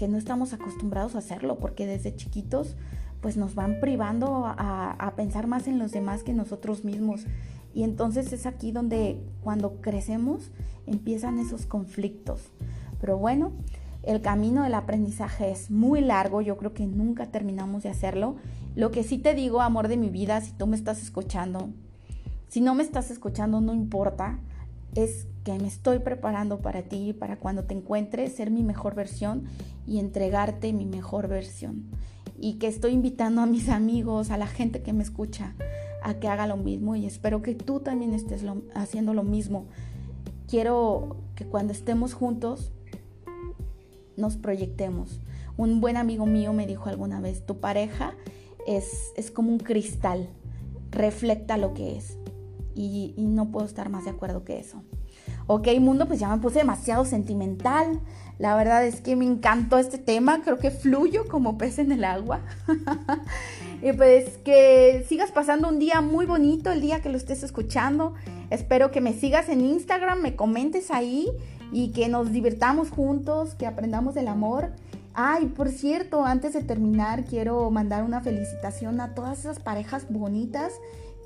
no 0.08 0.17
estamos 0.17 0.54
acostumbrados 0.54 1.15
a 1.15 1.17
hacerlo 1.17 1.58
porque 1.58 1.86
desde 1.86 2.15
chiquitos 2.15 2.76
pues 3.22 3.38
nos 3.38 3.56
van 3.56 3.80
privando 3.80 4.46
a, 4.46 4.92
a, 4.92 5.16
pensar 5.16 5.48
más 5.48 5.68
en 5.68 5.80
los 5.80 5.92
demás 5.92 6.24
que 6.24 6.34
nosotros 6.34 6.84
mismos. 6.84 7.26
Y 7.74 7.84
entonces 7.84 8.32
es 8.34 8.46
aquí 8.46 8.72
donde 8.72 9.22
cuando 9.42 9.82
crecemos 9.82 10.52
empiezan 10.86 11.40
esos 11.40 11.66
conflictos. 11.66 12.52
Pero 13.00 13.18
bueno, 13.18 13.52
el 14.04 14.22
camino 14.22 14.64
del 14.64 14.74
aprendizaje 14.74 15.52
es 15.52 15.70
muy 15.70 16.02
largo, 16.02 16.42
yo 16.42 16.58
creo 16.58 16.74
que 16.74 16.88
nunca 16.88 17.28
terminamos 17.28 17.84
de 17.84 17.90
hacerlo. 17.90 18.38
Lo 18.76 18.92
que 18.92 19.04
sí 19.04 19.18
te 19.18 19.34
digo, 19.34 19.62
amor 19.62 19.88
de 19.88 19.98
mi 19.98 20.10
vida, 20.10 20.40
si 20.42 20.54
tú 20.54 20.66
me 20.68 20.78
estás 20.78 21.02
escuchando, 21.02 21.70
si 22.48 22.62
no 22.62 22.74
me 22.74 22.84
estás 22.84 23.12
escuchando, 23.12 23.60
no 23.60 23.74
importa, 23.74 24.40
es 24.96 25.28
que 25.44 25.58
me 25.60 25.68
estoy 25.68 26.00
preparando 26.00 26.60
para 26.60 26.84
ti, 26.84 27.14
para 27.14 27.38
cuando 27.38 27.66
te 27.66 27.74
encuentres, 27.74 28.34
ser 28.34 28.52
mi 28.52 28.64
mejor 28.64 28.96
versión 28.96 29.44
y 29.86 30.00
entregarte 30.00 30.74
mi 30.74 30.86
mejor 30.86 31.28
versión. 31.28 31.86
Y 32.38 32.54
que 32.54 32.67
estoy 32.67 32.91
invitando 32.91 33.41
a 33.41 33.45
mis 33.45 33.69
amigos, 33.69 34.32
a 34.32 34.38
la 34.38 34.47
gente 34.47 34.82
que 34.82 34.93
me 34.93 35.04
escucha, 35.04 35.56
a 36.04 36.15
que 36.15 36.28
haga 36.28 36.47
lo 36.47 36.58
mismo 36.58 36.95
y 36.95 37.06
espero 37.06 37.41
que 37.41 37.56
tú 37.56 37.80
también 37.80 38.13
estés 38.13 38.43
haciendo 38.76 39.13
lo 39.13 39.23
mismo. 39.23 39.65
Quiero 40.47 41.17
que 41.36 41.45
cuando 41.45 41.73
estemos 41.73 42.13
juntos 42.13 42.71
nos 44.15 44.38
proyectemos. 44.38 45.19
Un 45.58 45.82
buen 45.82 45.97
amigo 45.97 46.26
mío 46.26 46.54
me 46.54 46.67
dijo 46.67 46.89
alguna 46.89 47.19
vez, 47.19 47.45
tu 47.45 47.60
pareja 47.60 48.13
es, 48.67 49.12
es 49.15 49.32
como 49.32 49.52
un 49.52 49.60
cristal, 49.60 50.30
reflecta 50.91 51.58
lo 51.58 51.73
que 51.73 51.97
es 51.97 52.17
y, 52.78 53.15
no 53.17 53.52
puedo 53.52 53.65
estar 53.65 53.89
más 53.89 54.06
de 54.06 54.12
acuerdo 54.12 54.43
que 54.43 54.60
eso. 54.60 54.84
Ok, 55.50 55.70
mundo, 55.80 56.10
pues 56.10 56.20
ya 56.20 56.28
me 56.28 56.42
puse 56.42 56.60
demasiado 56.60 57.06
sentimental. 57.06 58.02
La 58.38 58.58
verdad 58.58 58.86
es 58.86 59.00
que 59.00 59.16
me 59.16 59.24
encantó 59.24 59.78
este 59.78 59.98
tema, 59.98 60.42
creo 60.44 60.60
que 60.60 60.72
fluyo 60.72 61.26
como 61.30 61.58
pez 61.58 61.80
en 61.80 61.94
el 61.94 62.04
agua. 62.04 62.42
y 63.82 63.94
pues 63.94 64.38
que 64.44 65.06
sigas 65.08 65.32
pasando 65.32 65.70
un 65.70 65.80
día 65.80 66.02
muy 66.02 66.26
bonito 66.26 66.70
el 66.70 66.82
día 66.82 67.02
que 67.02 67.08
lo 67.08 67.16
estés 67.16 67.44
escuchando. 67.44 68.14
Espero 68.50 68.92
que 68.92 69.00
me 69.00 69.14
sigas 69.14 69.48
en 69.48 69.62
Instagram, 69.62 70.22
me 70.22 70.36
comentes 70.36 70.92
ahí 70.92 71.30
y 71.72 71.94
que 71.94 72.10
nos 72.10 72.34
divirtamos 72.34 72.90
juntos, 72.90 73.56
que 73.56 73.68
aprendamos 73.68 74.16
del 74.16 74.28
amor. 74.28 74.74
Ay, 75.14 75.46
por 75.46 75.70
cierto, 75.70 76.26
antes 76.26 76.54
de 76.54 76.62
terminar, 76.62 77.24
quiero 77.24 77.72
mandar 77.72 78.04
una 78.04 78.20
felicitación 78.20 79.00
a 79.00 79.16
todas 79.16 79.40
esas 79.40 79.60
parejas 79.60 80.08
bonitas 80.10 80.74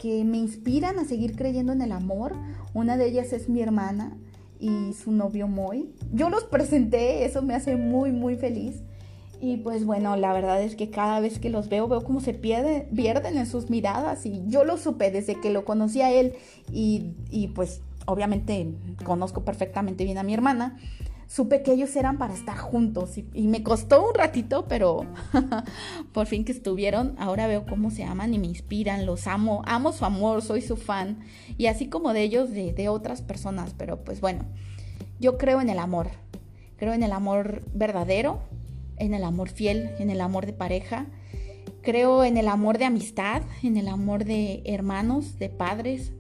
que 0.01 0.23
me 0.23 0.37
inspiran 0.37 0.97
a 0.97 1.05
seguir 1.05 1.35
creyendo 1.35 1.73
en 1.73 1.81
el 1.81 1.91
amor. 1.91 2.33
Una 2.73 2.97
de 2.97 3.05
ellas 3.05 3.33
es 3.33 3.49
mi 3.49 3.61
hermana 3.61 4.17
y 4.59 4.93
su 4.93 5.11
novio 5.11 5.47
Moy. 5.47 5.93
Yo 6.11 6.31
los 6.31 6.43
presenté, 6.45 7.23
eso 7.23 7.43
me 7.43 7.53
hace 7.53 7.75
muy, 7.75 8.11
muy 8.11 8.35
feliz. 8.35 8.81
Y 9.39 9.57
pues 9.57 9.85
bueno, 9.85 10.15
la 10.15 10.33
verdad 10.33 10.61
es 10.61 10.75
que 10.75 10.89
cada 10.89 11.19
vez 11.19 11.37
que 11.37 11.51
los 11.51 11.69
veo, 11.69 11.87
veo 11.87 12.03
cómo 12.03 12.19
se 12.19 12.33
pierde, 12.33 12.87
pierden 12.95 13.37
en 13.37 13.45
sus 13.45 13.69
miradas. 13.69 14.25
Y 14.25 14.41
yo 14.47 14.63
lo 14.63 14.77
supe 14.77 15.11
desde 15.11 15.39
que 15.39 15.51
lo 15.51 15.65
conocí 15.65 16.01
a 16.01 16.11
él. 16.11 16.33
Y, 16.71 17.13
y 17.29 17.49
pues 17.49 17.81
obviamente 18.07 18.73
conozco 19.03 19.45
perfectamente 19.45 20.03
bien 20.03 20.17
a 20.17 20.23
mi 20.23 20.33
hermana 20.33 20.79
supe 21.31 21.63
que 21.63 21.71
ellos 21.71 21.95
eran 21.95 22.17
para 22.17 22.33
estar 22.33 22.57
juntos 22.57 23.17
y, 23.17 23.47
me 23.47 23.63
costó 23.63 24.05
un 24.05 24.13
ratito, 24.13 24.65
pero 24.67 25.05
por 26.13 26.27
fin 26.27 26.43
que 26.43 26.51
estuvieron, 26.51 27.15
ahora 27.17 27.47
veo 27.47 27.65
cómo 27.65 27.89
se 27.89 28.03
aman 28.03 28.33
y 28.33 28.39
me 28.39 28.47
inspiran, 28.47 29.05
los 29.05 29.27
amo, 29.27 29.61
amo 29.65 29.93
su 29.93 30.03
amor, 30.03 30.41
soy 30.41 30.61
su 30.61 30.75
fan. 30.75 31.19
Y 31.57 31.67
así 31.67 31.87
como 31.87 32.11
de 32.11 32.23
ellos, 32.23 32.51
de, 32.51 32.73
de 32.73 32.89
otras 32.89 33.21
personas, 33.21 33.73
pero 33.77 34.03
pues 34.03 34.19
bueno, 34.19 34.43
yo 35.21 35.37
creo 35.37 35.61
en 35.61 35.69
el 35.69 35.79
amor, 35.79 36.09
creo 36.75 36.91
en 36.91 37.03
el 37.03 37.13
amor 37.13 37.63
verdadero, 37.73 38.41
en 38.97 39.13
el 39.13 39.23
amor 39.23 39.47
fiel, 39.47 39.91
en 39.99 40.09
el 40.09 40.19
amor 40.19 40.45
de 40.45 40.53
pareja, 40.53 41.05
creo 41.81 42.25
en 42.25 42.35
el 42.35 42.49
amor 42.49 42.77
de 42.77 42.85
amistad, 42.85 43.41
en 43.63 43.77
el 43.77 43.87
amor 43.87 44.25
de 44.25 44.63
hermanos, 44.65 45.39
de 45.39 45.47
padres, 45.47 46.11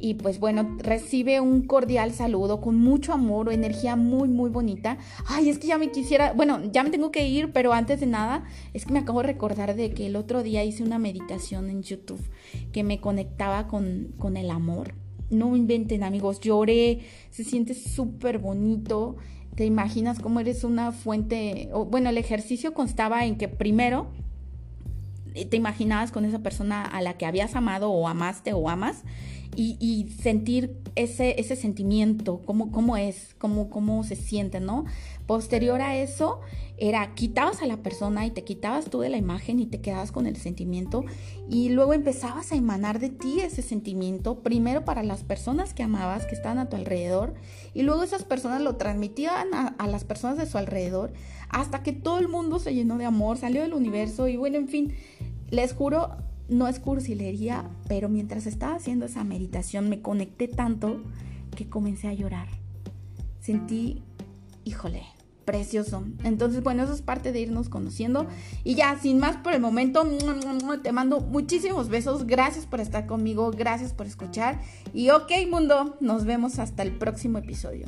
y 0.00 0.14
pues 0.14 0.40
bueno, 0.40 0.76
recibe 0.78 1.40
un 1.40 1.62
cordial 1.62 2.12
saludo 2.12 2.60
con 2.60 2.78
mucho 2.78 3.12
amor 3.12 3.52
energía 3.52 3.96
muy, 3.96 4.28
muy 4.28 4.50
bonita. 4.50 4.96
Ay, 5.26 5.50
es 5.50 5.58
que 5.58 5.66
ya 5.66 5.78
me 5.78 5.90
quisiera, 5.90 6.32
bueno, 6.32 6.60
ya 6.72 6.82
me 6.82 6.90
tengo 6.90 7.12
que 7.12 7.28
ir, 7.28 7.52
pero 7.52 7.72
antes 7.74 8.00
de 8.00 8.06
nada, 8.06 8.44
es 8.72 8.86
que 8.86 8.92
me 8.92 9.00
acabo 9.00 9.20
de 9.20 9.28
recordar 9.28 9.76
de 9.76 9.92
que 9.92 10.06
el 10.06 10.16
otro 10.16 10.42
día 10.42 10.64
hice 10.64 10.82
una 10.82 10.98
meditación 10.98 11.68
en 11.68 11.82
YouTube 11.82 12.22
que 12.72 12.82
me 12.82 12.98
conectaba 12.98 13.68
con, 13.68 14.14
con 14.18 14.36
el 14.38 14.50
amor. 14.50 14.94
No 15.28 15.54
inventen 15.54 16.02
amigos, 16.02 16.40
lloré, 16.40 17.00
se 17.30 17.44
siente 17.44 17.74
súper 17.74 18.38
bonito. 18.38 19.16
Te 19.54 19.66
imaginas 19.66 20.18
cómo 20.18 20.40
eres 20.40 20.64
una 20.64 20.92
fuente, 20.92 21.68
bueno, 21.88 22.08
el 22.08 22.16
ejercicio 22.16 22.72
constaba 22.72 23.26
en 23.26 23.36
que 23.36 23.48
primero 23.48 24.08
eh, 25.34 25.44
te 25.44 25.56
imaginabas 25.56 26.10
con 26.10 26.24
esa 26.24 26.38
persona 26.38 26.84
a 26.84 27.02
la 27.02 27.18
que 27.18 27.26
habías 27.26 27.54
amado 27.54 27.90
o 27.90 28.08
amaste 28.08 28.52
o 28.54 28.68
amas 28.68 29.04
y, 29.56 30.08
sentir 30.22 30.76
ese, 30.94 31.40
ese 31.40 31.56
sentimiento, 31.56 32.40
cómo, 32.44 32.70
cómo 32.70 32.96
es, 32.96 33.34
cómo, 33.38 33.70
cómo 33.70 34.04
se 34.04 34.16
siente, 34.16 34.60
¿no? 34.60 34.84
Posterior 35.26 35.80
a 35.80 35.96
eso, 35.96 36.40
era 36.76 37.14
quitabas 37.14 37.62
a 37.62 37.66
la 37.66 37.78
persona 37.78 38.26
y 38.26 38.30
te 38.30 38.42
quitabas 38.42 38.86
tú 38.86 39.00
de 39.00 39.08
la 39.08 39.16
imagen 39.16 39.60
y 39.60 39.66
te 39.66 39.80
quedabas 39.80 40.12
con 40.12 40.26
el 40.26 40.36
sentimiento 40.36 41.04
y 41.48 41.68
luego 41.68 41.92
empezabas 41.92 42.52
a 42.52 42.56
emanar 42.56 43.00
de 43.00 43.10
ti 43.10 43.40
ese 43.40 43.62
sentimiento, 43.62 44.40
primero 44.40 44.84
para 44.84 45.02
las 45.02 45.22
personas 45.24 45.74
que 45.74 45.82
amabas, 45.82 46.26
que 46.26 46.34
estaban 46.34 46.58
a 46.58 46.68
tu 46.68 46.76
alrededor, 46.76 47.34
y 47.74 47.82
luego 47.82 48.02
esas 48.02 48.24
personas 48.24 48.62
lo 48.62 48.76
transmitían 48.76 49.52
a, 49.52 49.68
a 49.68 49.86
las 49.86 50.04
personas 50.04 50.38
de 50.38 50.46
su 50.46 50.58
alrededor, 50.58 51.12
hasta 51.48 51.82
que 51.82 51.92
todo 51.92 52.18
el 52.18 52.28
mundo 52.28 52.58
se 52.58 52.74
llenó 52.74 52.98
de 52.98 53.04
amor, 53.04 53.36
salió 53.36 53.62
del 53.62 53.74
universo 53.74 54.28
y 54.28 54.36
bueno, 54.36 54.56
en 54.56 54.68
fin, 54.68 54.94
les 55.50 55.74
juro, 55.74 56.16
no 56.50 56.68
es 56.68 56.80
cursilería, 56.80 57.68
pero 57.88 58.08
mientras 58.08 58.46
estaba 58.46 58.74
haciendo 58.74 59.06
esa 59.06 59.24
meditación 59.24 59.88
me 59.88 60.02
conecté 60.02 60.48
tanto 60.48 61.02
que 61.56 61.68
comencé 61.68 62.08
a 62.08 62.14
llorar. 62.14 62.48
Sentí, 63.40 64.02
híjole, 64.64 65.02
precioso. 65.44 66.04
Entonces, 66.22 66.62
bueno, 66.62 66.84
eso 66.84 66.92
es 66.92 67.02
parte 67.02 67.32
de 67.32 67.40
irnos 67.40 67.68
conociendo. 67.68 68.26
Y 68.64 68.74
ya, 68.74 68.98
sin 68.98 69.18
más 69.18 69.36
por 69.36 69.52
el 69.52 69.60
momento, 69.60 70.06
te 70.82 70.92
mando 70.92 71.20
muchísimos 71.20 71.88
besos. 71.88 72.26
Gracias 72.26 72.66
por 72.66 72.80
estar 72.80 73.06
conmigo, 73.06 73.50
gracias 73.50 73.92
por 73.92 74.06
escuchar. 74.06 74.60
Y 74.92 75.10
ok, 75.10 75.32
mundo, 75.48 75.96
nos 76.00 76.24
vemos 76.24 76.58
hasta 76.58 76.82
el 76.82 76.92
próximo 76.92 77.38
episodio. 77.38 77.86